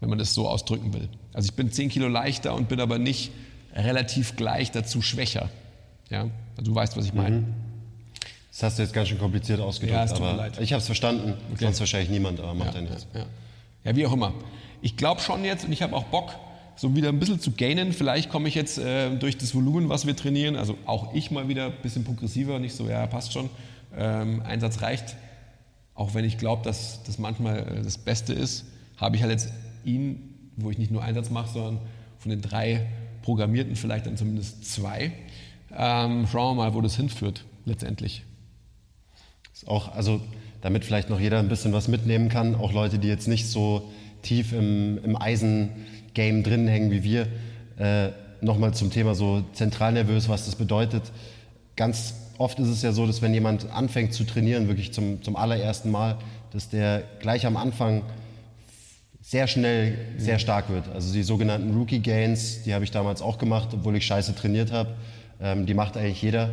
[0.00, 1.08] wenn man das so ausdrücken will.
[1.38, 3.30] Also ich bin 10 Kilo leichter und bin aber nicht
[3.72, 5.48] relativ gleich dazu schwächer.
[6.10, 6.22] Ja?
[6.56, 7.36] Also du weißt, was ich meine.
[7.36, 7.54] Mhm.
[8.50, 10.58] Das hast du jetzt ganz schön kompliziert ausgedrückt, ja, aber leid.
[10.60, 11.66] ich habe es verstanden, okay.
[11.66, 13.06] sonst wahrscheinlich niemand, aber macht ja, ja nichts.
[13.14, 13.26] Ja,
[13.84, 13.94] ja.
[13.94, 14.34] wie auch immer.
[14.82, 16.34] Ich glaube schon jetzt und ich habe auch Bock,
[16.74, 17.92] so wieder ein bisschen zu gainen.
[17.92, 21.46] Vielleicht komme ich jetzt äh, durch das Volumen, was wir trainieren, also auch ich mal
[21.46, 23.48] wieder ein bisschen progressiver, nicht so, ja, passt schon,
[23.96, 25.14] ähm, Einsatz reicht.
[25.94, 28.64] Auch wenn ich glaube, dass das manchmal äh, das Beste ist,
[28.96, 29.52] habe ich halt jetzt
[29.84, 31.80] ihn wo ich nicht nur Einsatz mache, sondern
[32.18, 32.86] von den drei
[33.22, 35.12] Programmierten vielleicht dann zumindest zwei.
[35.76, 38.24] Ähm, schauen wir mal, wo das hinführt letztendlich.
[39.52, 40.20] Ist auch, also
[40.60, 43.90] damit vielleicht noch jeder ein bisschen was mitnehmen kann, auch Leute, die jetzt nicht so
[44.22, 47.28] tief im, im Eisen-Game drin hängen wie wir.
[47.76, 51.02] Äh, Nochmal zum Thema so zentralnervös, was das bedeutet.
[51.74, 55.34] Ganz oft ist es ja so, dass wenn jemand anfängt zu trainieren, wirklich zum, zum
[55.34, 56.18] allerersten Mal,
[56.52, 58.02] dass der gleich am Anfang
[59.28, 60.88] sehr schnell sehr stark wird.
[60.94, 64.72] Also die sogenannten Rookie Gains, die habe ich damals auch gemacht, obwohl ich scheiße trainiert
[64.72, 64.94] habe.
[65.38, 66.48] Ähm, die macht eigentlich jeder.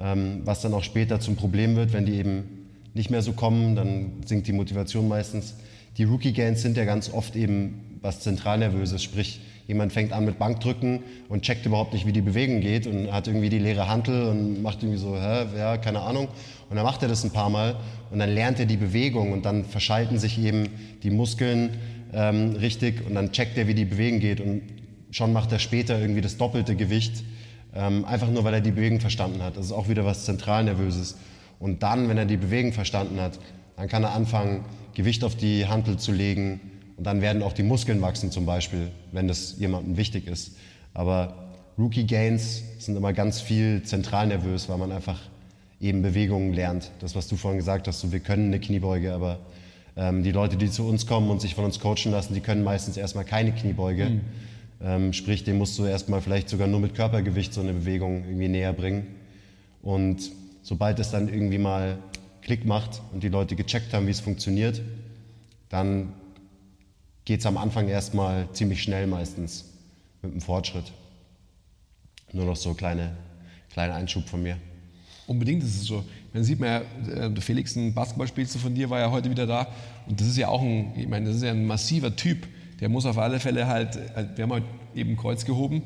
[0.00, 3.76] Ähm, was dann auch später zum Problem wird, wenn die eben nicht mehr so kommen,
[3.76, 5.54] dann sinkt die Motivation meistens.
[5.96, 10.40] Die Rookie Gains sind ja ganz oft eben was Zentralnervöses, sprich jemand fängt an mit
[10.40, 14.22] Bankdrücken und checkt überhaupt nicht, wie die Bewegung geht und hat irgendwie die leere Hantel
[14.22, 16.26] und macht irgendwie so, hä, ja, keine Ahnung.
[16.68, 17.76] Und dann macht er das ein paar Mal
[18.10, 20.68] und dann lernt er die Bewegung und dann verschalten sich eben
[21.02, 21.70] die Muskeln
[22.12, 24.62] ähm, richtig und dann checkt er, wie die Bewegung geht und
[25.10, 27.24] schon macht er später irgendwie das doppelte Gewicht,
[27.74, 29.56] ähm, einfach nur, weil er die Bewegung verstanden hat.
[29.56, 31.16] Das ist auch wieder was Zentralnervöses.
[31.58, 33.38] Und dann, wenn er die Bewegung verstanden hat,
[33.76, 36.60] dann kann er anfangen, Gewicht auf die Hantel zu legen
[36.96, 40.56] und dann werden auch die Muskeln wachsen zum Beispiel, wenn das jemandem wichtig ist.
[40.94, 45.20] Aber Rookie Gains sind immer ganz viel zentralnervös, weil man einfach
[45.80, 46.90] eben Bewegungen lernt.
[46.98, 49.38] Das, was du vorhin gesagt hast, so wir können eine Kniebeuge, aber
[50.00, 52.96] die Leute, die zu uns kommen und sich von uns coachen lassen, die können meistens
[52.96, 54.10] erstmal keine Kniebeuge.
[54.10, 54.20] Mhm.
[54.80, 58.46] Ähm, sprich, dem musst du erstmal vielleicht sogar nur mit Körpergewicht so eine Bewegung irgendwie
[58.48, 59.06] näher bringen.
[59.82, 60.30] Und
[60.62, 61.98] sobald es dann irgendwie mal
[62.42, 64.80] Klick macht und die Leute gecheckt haben, wie es funktioniert,
[65.68, 66.12] dann
[67.24, 69.64] geht es am Anfang erstmal ziemlich schnell meistens
[70.22, 70.92] mit dem Fortschritt.
[72.32, 73.16] Nur noch so kleine,
[73.72, 74.56] kleiner Einschub von mir.
[75.26, 76.04] Unbedingt ist es so.
[76.32, 76.78] Man sieht man ja,
[77.12, 79.68] äh, der Felix, ein Basketballspielster von dir, war ja heute wieder da.
[80.06, 82.46] Und das ist ja auch ein, ich meine, das ist ja ein massiver Typ.
[82.80, 84.64] Der muss auf alle Fälle halt, äh, wir haben halt
[84.94, 85.82] eben Kreuz gehoben.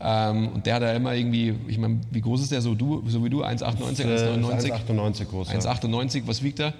[0.00, 3.02] Ähm, und der hat ja immer irgendwie, ich meine, wie groß ist der so, du,
[3.06, 3.42] so wie du?
[3.42, 4.72] 1,98, 1,99?
[4.88, 5.50] 1,98 groß.
[5.50, 6.74] 1,98, was wiegt er?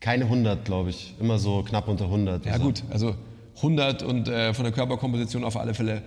[0.00, 1.14] Keine 100, glaube ich.
[1.20, 2.44] Immer so knapp unter 100.
[2.44, 2.64] Ja, also.
[2.64, 3.14] gut, also
[3.56, 6.02] 100 und äh, von der Körperkomposition auf alle Fälle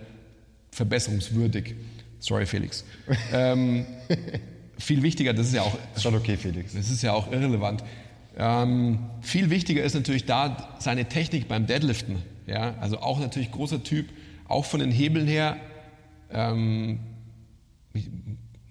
[0.71, 1.73] verbesserungswürdig.
[2.19, 2.85] Sorry, Felix.
[3.33, 3.85] ähm,
[4.79, 5.77] viel wichtiger, das ist ja auch.
[5.97, 6.73] Schon okay, Felix.
[6.73, 7.83] Das ist ja auch irrelevant.
[8.37, 12.17] Ähm, viel wichtiger ist natürlich da seine Technik beim Deadliften.
[12.47, 12.75] Ja?
[12.79, 14.07] Also auch natürlich großer Typ,
[14.47, 15.57] auch von den Hebeln her
[16.31, 16.99] ähm,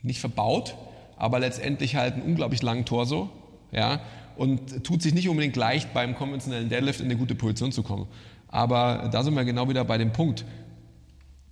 [0.02, 0.74] nicht verbaut,
[1.16, 3.28] aber letztendlich halt einen unglaublich langen Torso.
[3.70, 4.00] Ja?
[4.36, 8.06] Und tut sich nicht unbedingt leicht, beim konventionellen Deadlift in eine gute Position zu kommen.
[8.48, 10.44] Aber da sind wir genau wieder bei dem Punkt.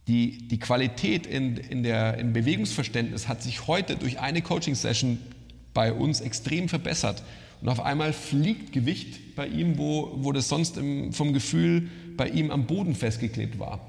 [0.08, 5.18] Die, die Qualität in, in der, im Bewegungsverständnis hat sich heute durch eine Coaching-Session
[5.74, 7.22] bei uns extrem verbessert.
[7.60, 12.28] Und auf einmal fliegt Gewicht bei ihm, wo, wo das sonst im, vom Gefühl bei
[12.28, 13.80] ihm am Boden festgeklebt war.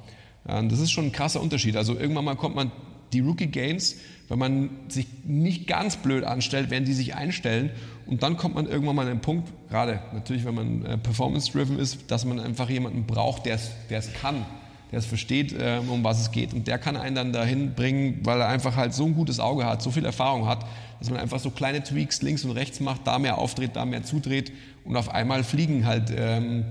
[0.44, 1.76] Das ist schon ein krasser Unterschied.
[1.76, 2.72] Also irgendwann mal kommt man
[3.14, 3.98] die Rookie Gains,
[4.30, 7.72] wenn man sich nicht ganz blöd anstellt, werden die sich einstellen
[8.06, 11.80] und dann kommt man irgendwann mal an den Punkt, gerade natürlich, wenn man äh, performance-driven
[11.80, 13.60] ist, dass man einfach jemanden braucht, der
[13.90, 14.46] es kann,
[14.92, 18.22] der es versteht, äh, um was es geht und der kann einen dann dahin bringen,
[18.24, 20.66] weil er einfach halt so ein gutes Auge hat, so viel Erfahrung hat,
[21.00, 24.04] dass man einfach so kleine Tweaks links und rechts macht, da mehr aufdreht, da mehr
[24.04, 24.52] zudreht
[24.86, 26.66] und auf einmal fliegen halt ähm,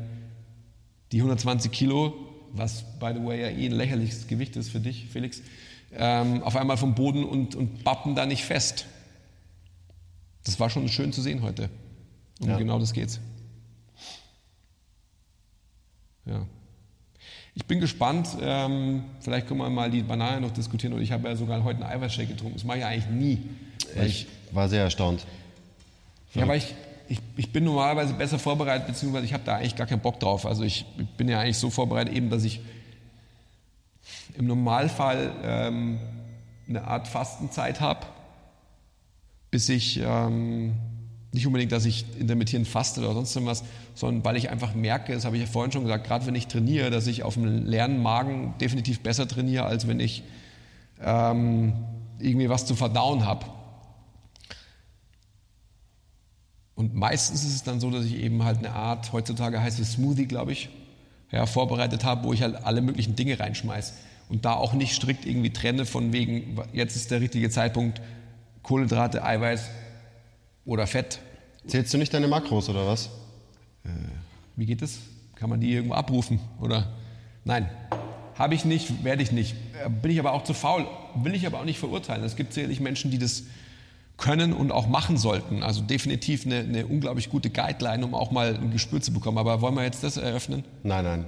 [1.12, 2.14] die 120 Kilo,
[2.53, 5.43] was by the way ja eh ein lächerliches Gewicht ist für dich, Felix,
[5.95, 8.87] ähm, auf einmal vom Boden und, und bappen da nicht fest.
[10.45, 11.71] Das war schon schön zu sehen heute.
[12.41, 12.59] Um ja.
[12.59, 13.21] genau das geht's.
[16.25, 16.47] Ja.
[17.57, 21.26] Ich bin gespannt, ähm, vielleicht können wir mal die Banane noch diskutieren und ich habe
[21.26, 22.57] ja sogar heute einen Eiweißshake getrunken.
[22.57, 23.42] Das mache ich eigentlich nie.
[24.04, 25.26] Ich war sehr erstaunt.
[26.34, 26.74] Ja, weil ich,
[27.09, 30.44] ich, ich bin normalerweise besser vorbereitet, beziehungsweise ich habe da eigentlich gar keinen Bock drauf.
[30.44, 30.84] Also ich
[31.16, 32.61] bin ja eigentlich so vorbereitet, eben, dass ich
[34.36, 35.98] im Normalfall ähm,
[36.68, 38.07] eine Art Fastenzeit habe,
[39.50, 40.74] bis ich ähm,
[41.37, 43.62] nicht unbedingt, dass ich intermittierend faste oder sonst irgendwas,
[43.95, 46.49] sondern weil ich einfach merke, das habe ich ja vorhin schon gesagt, gerade wenn ich
[46.49, 50.24] trainiere, dass ich auf dem leeren Magen definitiv besser trainiere, als wenn ich
[51.01, 51.74] ähm,
[52.18, 53.47] irgendwie was zu verdauen habe.
[56.74, 59.93] Und meistens ist es dann so, dass ich eben halt eine Art, heutzutage heißt es
[59.93, 60.68] Smoothie, glaube ich,
[61.30, 63.95] ja, vorbereitet habe, wo ich halt alle möglichen Dinge reinschmeiße
[64.28, 68.01] und da auch nicht strikt irgendwie trenne von wegen, jetzt ist der richtige Zeitpunkt,
[68.62, 69.70] Kohlenhydrate, Eiweiß
[70.64, 71.20] oder Fett.
[71.67, 73.07] Zählst du nicht deine Makros oder was?
[73.85, 73.89] Äh,
[74.57, 74.99] wie geht das?
[75.35, 76.93] Kann man die irgendwo abrufen oder?
[77.45, 77.69] Nein,
[78.35, 79.55] habe ich nicht, werde ich nicht.
[79.85, 82.25] Äh, bin ich aber auch zu faul, will ich aber auch nicht verurteilen.
[82.25, 83.45] Es gibt sicherlich Menschen, die das
[84.17, 85.62] können und auch machen sollten.
[85.62, 89.39] Also definitiv eine, eine unglaublich gute Guideline, um auch mal ein Gespür zu bekommen.
[89.39, 90.64] Aber wollen wir jetzt das eröffnen?
[90.83, 91.25] Nein, nein.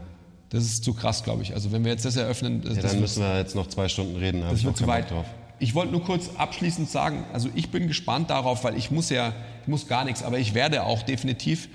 [0.51, 1.53] Das ist zu krass, glaube ich.
[1.53, 4.41] Also wenn wir jetzt das eröffnen, ja, dann müssen wir jetzt noch zwei Stunden reden.
[4.41, 5.11] Das wird zu weit.
[5.11, 5.27] Drauf.
[5.61, 9.33] Ich wollte nur kurz abschließend sagen, also ich bin gespannt darauf, weil ich muss ja,
[9.63, 11.69] ich muss gar nichts, aber ich werde auch definitiv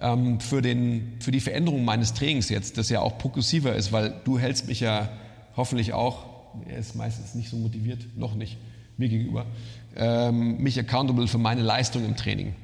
[0.00, 4.20] ähm, für, den, für die Veränderung meines Trainings jetzt, das ja auch progressiver ist, weil
[4.24, 5.08] du hältst mich ja
[5.56, 6.26] hoffentlich auch,
[6.68, 8.58] er ist meistens nicht so motiviert, noch nicht,
[8.96, 9.46] mir gegenüber,
[9.96, 12.54] ähm, mich accountable für meine Leistung im Training.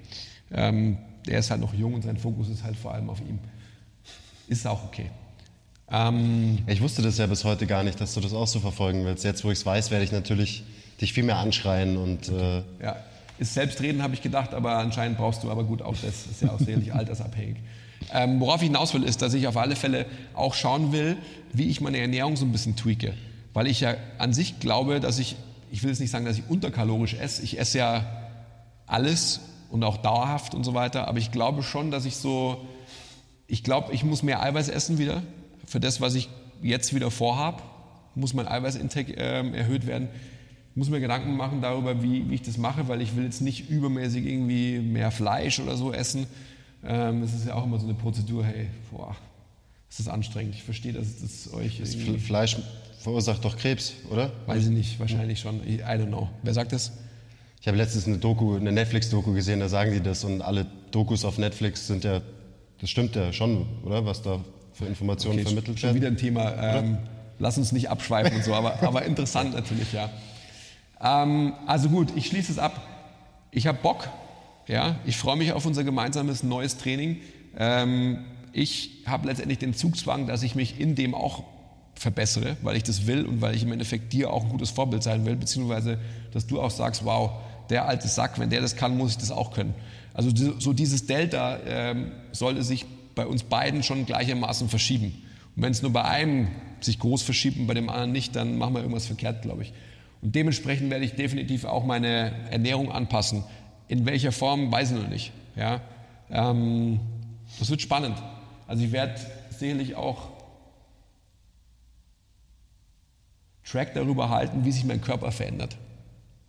[0.50, 3.38] Ähm, der ist halt noch jung und sein Fokus ist halt vor allem auf ihm.
[4.48, 5.11] Ist auch okay.
[5.91, 9.05] Ähm, ich wusste das ja bis heute gar nicht, dass du das auch so verfolgen
[9.05, 9.24] willst.
[9.24, 10.64] Jetzt, wo ich es weiß, werde ich natürlich
[11.01, 12.28] dich viel mehr anschreien und.
[12.28, 12.62] Okay.
[12.80, 12.97] Äh ja,
[13.39, 16.26] ist Selbstreden, habe ich gedacht, aber anscheinend brauchst du aber gut auch das.
[16.26, 17.57] Ist ja auch sicherlich altersabhängig.
[18.12, 21.16] Ähm, worauf ich hinaus will, ist, dass ich auf alle Fälle auch schauen will,
[21.53, 23.14] wie ich meine Ernährung so ein bisschen tweake.
[23.55, 25.36] Weil ich ja an sich glaube, dass ich,
[25.70, 27.43] ich will jetzt nicht sagen, dass ich unterkalorisch esse.
[27.43, 28.05] Ich esse ja
[28.86, 31.09] alles und auch dauerhaft und so weiter.
[31.09, 32.66] Aber ich glaube schon, dass ich so,
[33.47, 35.22] ich glaube, ich muss mehr Eiweiß essen wieder
[35.68, 36.28] für das, was ich
[36.62, 37.62] jetzt wieder vorhabe,
[38.14, 40.08] muss mein Eiweißintake äh, erhöht werden.
[40.70, 43.40] Ich muss mir Gedanken machen darüber, wie, wie, ich das mache, weil ich will jetzt
[43.40, 46.26] nicht übermäßig irgendwie mehr Fleisch oder so essen.
[46.84, 49.14] Ähm, das ist ja auch immer so eine Prozedur, hey, boah,
[49.88, 50.54] das ist anstrengend.
[50.54, 52.56] Ich verstehe, dass das euch das Fleisch
[53.00, 54.32] verursacht doch Krebs, oder?
[54.46, 55.60] Weiß ich nicht, wahrscheinlich schon.
[55.66, 56.28] I don't know.
[56.42, 56.92] Wer sagt das?
[57.60, 61.24] Ich habe letztens eine Doku, eine Netflix-Doku gesehen, da sagen die das und alle Dokus
[61.24, 62.22] auf Netflix sind ja,
[62.80, 64.06] das stimmt ja schon, oder?
[64.06, 64.40] Was da
[64.78, 66.16] für Informationen okay, vermittelt schon werden.
[66.16, 66.78] Schon wieder ein Thema.
[66.78, 66.98] Ähm,
[67.38, 70.08] lass uns nicht abschweifen und so, aber, aber interessant natürlich, ja.
[71.02, 72.80] Ähm, also gut, ich schließe es ab.
[73.50, 74.08] Ich habe Bock.
[74.68, 77.18] Ja, ich freue mich auf unser gemeinsames neues Training.
[77.56, 81.44] Ähm, ich habe letztendlich den Zugzwang, dass ich mich in dem auch
[81.94, 85.02] verbessere, weil ich das will und weil ich im Endeffekt dir auch ein gutes Vorbild
[85.02, 85.98] sein will, beziehungsweise
[86.32, 87.30] dass du auch sagst, wow,
[87.70, 89.74] der alte Sack, wenn der das kann, muss ich das auch können.
[90.14, 92.86] Also so dieses Delta ähm, sollte sich
[93.18, 95.06] bei uns beiden schon gleichermaßen verschieben.
[95.56, 96.46] Und wenn es nur bei einem
[96.80, 99.72] sich groß verschiebt und bei dem anderen nicht, dann machen wir irgendwas verkehrt, glaube ich.
[100.22, 103.42] Und dementsprechend werde ich definitiv auch meine Ernährung anpassen.
[103.88, 105.32] In welcher Form, weiß ich noch nicht.
[105.56, 105.80] Ja?
[106.30, 107.00] Ähm,
[107.58, 108.22] das wird spannend.
[108.68, 110.28] Also ich werde sicherlich auch
[113.64, 115.76] Track darüber halten, wie sich mein Körper verändert.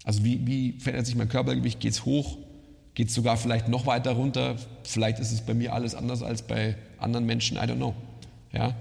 [0.04, 1.80] Also wie, wie verändert sich mein Körpergewicht?
[1.80, 2.38] Geht es hoch?
[3.00, 4.58] Geht es sogar vielleicht noch weiter runter?
[4.84, 7.56] Vielleicht ist es bei mir alles anders als bei anderen Menschen.
[7.56, 7.96] I don't know.
[8.52, 8.76] Ja?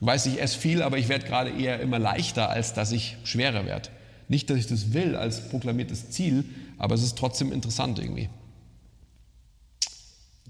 [0.00, 3.16] Du weißt, ich esse viel, aber ich werde gerade eher immer leichter, als dass ich
[3.22, 3.90] schwerer werde.
[4.26, 6.44] Nicht, dass ich das will als proklamiertes Ziel,
[6.78, 8.28] aber es ist trotzdem interessant irgendwie.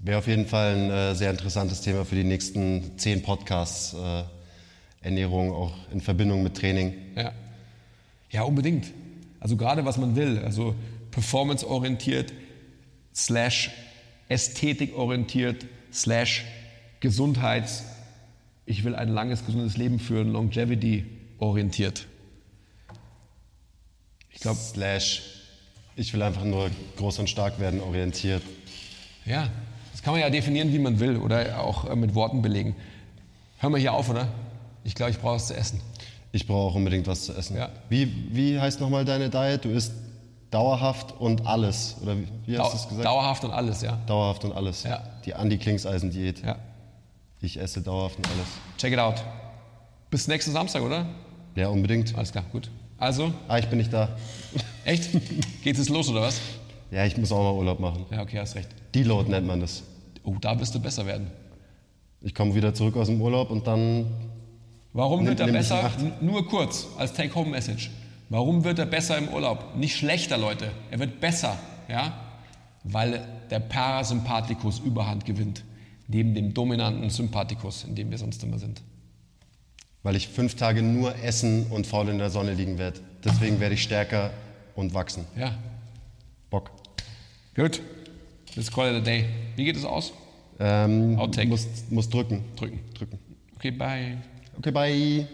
[0.01, 3.93] Wäre auf jeden Fall ein äh, sehr interessantes Thema für die nächsten zehn Podcasts.
[3.93, 4.23] Äh,
[5.01, 6.95] Ernährung auch in Verbindung mit Training.
[7.15, 7.33] Ja.
[8.31, 8.87] ja, unbedingt.
[9.39, 10.39] Also gerade was man will.
[10.39, 10.73] Also
[11.11, 12.33] performanceorientiert,
[13.13, 13.71] slash
[14.29, 16.43] ästhetikorientiert, slash
[16.99, 17.83] gesundheits,
[18.65, 21.05] ich will ein langes, gesundes Leben führen, longevity
[21.37, 22.07] orientiert.
[24.29, 24.57] Ich glaube.
[24.57, 25.21] Slash,
[25.95, 28.41] ich will einfach nur groß und stark werden, orientiert.
[29.25, 29.49] Ja,
[29.91, 32.75] das kann man ja definieren, wie man will oder auch äh, mit Worten belegen.
[33.59, 34.27] Hören wir hier auf, oder?
[34.83, 35.79] Ich glaube, ich brauche was zu essen.
[36.31, 37.55] Ich brauche unbedingt was zu essen.
[37.55, 37.69] Ja.
[37.89, 39.65] Wie, wie heißt nochmal deine Diet?
[39.65, 39.93] Du isst
[40.53, 41.95] dauerhaft und alles.
[42.01, 43.05] Oder wie, hast du es gesagt?
[43.05, 43.97] Dauerhaft und alles, ja.
[44.05, 44.83] Dauerhaft und alles.
[44.83, 45.01] Ja.
[45.25, 46.43] Die Andi-Klingseisen-Diät.
[46.45, 46.57] ja.
[47.41, 48.47] Ich esse dauerhaft und alles.
[48.77, 49.15] Check it out.
[50.09, 51.05] Bis nächsten Samstag, oder?
[51.55, 52.15] Ja, unbedingt.
[52.15, 52.69] Alles klar, gut.
[52.97, 54.09] Also, Ah, ich bin nicht da.
[54.85, 55.09] echt?
[55.63, 56.39] Geht es los, oder was?
[56.89, 58.05] Ja, ich muss auch mal Urlaub machen.
[58.11, 58.69] Ja, okay, hast recht.
[58.95, 59.83] Deload nennt man das.
[60.23, 61.29] Oh, da wirst du besser werden.
[62.21, 64.05] Ich komme wieder zurück aus dem Urlaub und dann
[64.93, 65.91] Warum wird er besser?
[66.21, 67.89] Nur kurz als Take-Home-Message.
[68.33, 69.75] Warum wird er besser im Urlaub?
[69.75, 70.71] Nicht schlechter, Leute.
[70.89, 71.55] Er wird besser,
[71.87, 72.19] ja?
[72.83, 75.63] Weil der Parasympathikus Überhand gewinnt.
[76.07, 78.81] Neben dem dominanten Sympathikus, in dem wir sonst immer sind.
[80.01, 83.01] weil ich fünf Tage nur essen und faul in der Sonne liegen werde.
[83.23, 84.31] Deswegen werde ich stärker
[84.75, 85.25] und wachsen.
[85.37, 85.55] Ja.
[86.49, 86.71] Bock.
[87.55, 87.81] Gut.
[88.55, 89.25] Let's call it a day.
[89.55, 90.11] Wie geht es aus?
[90.59, 91.49] Ähm, Outtake.
[91.49, 92.43] muss, muss drücken.
[92.55, 92.79] Drücken.
[92.95, 93.19] Drücken.
[93.57, 94.17] Okay, bye.
[94.57, 95.27] Okay, bye.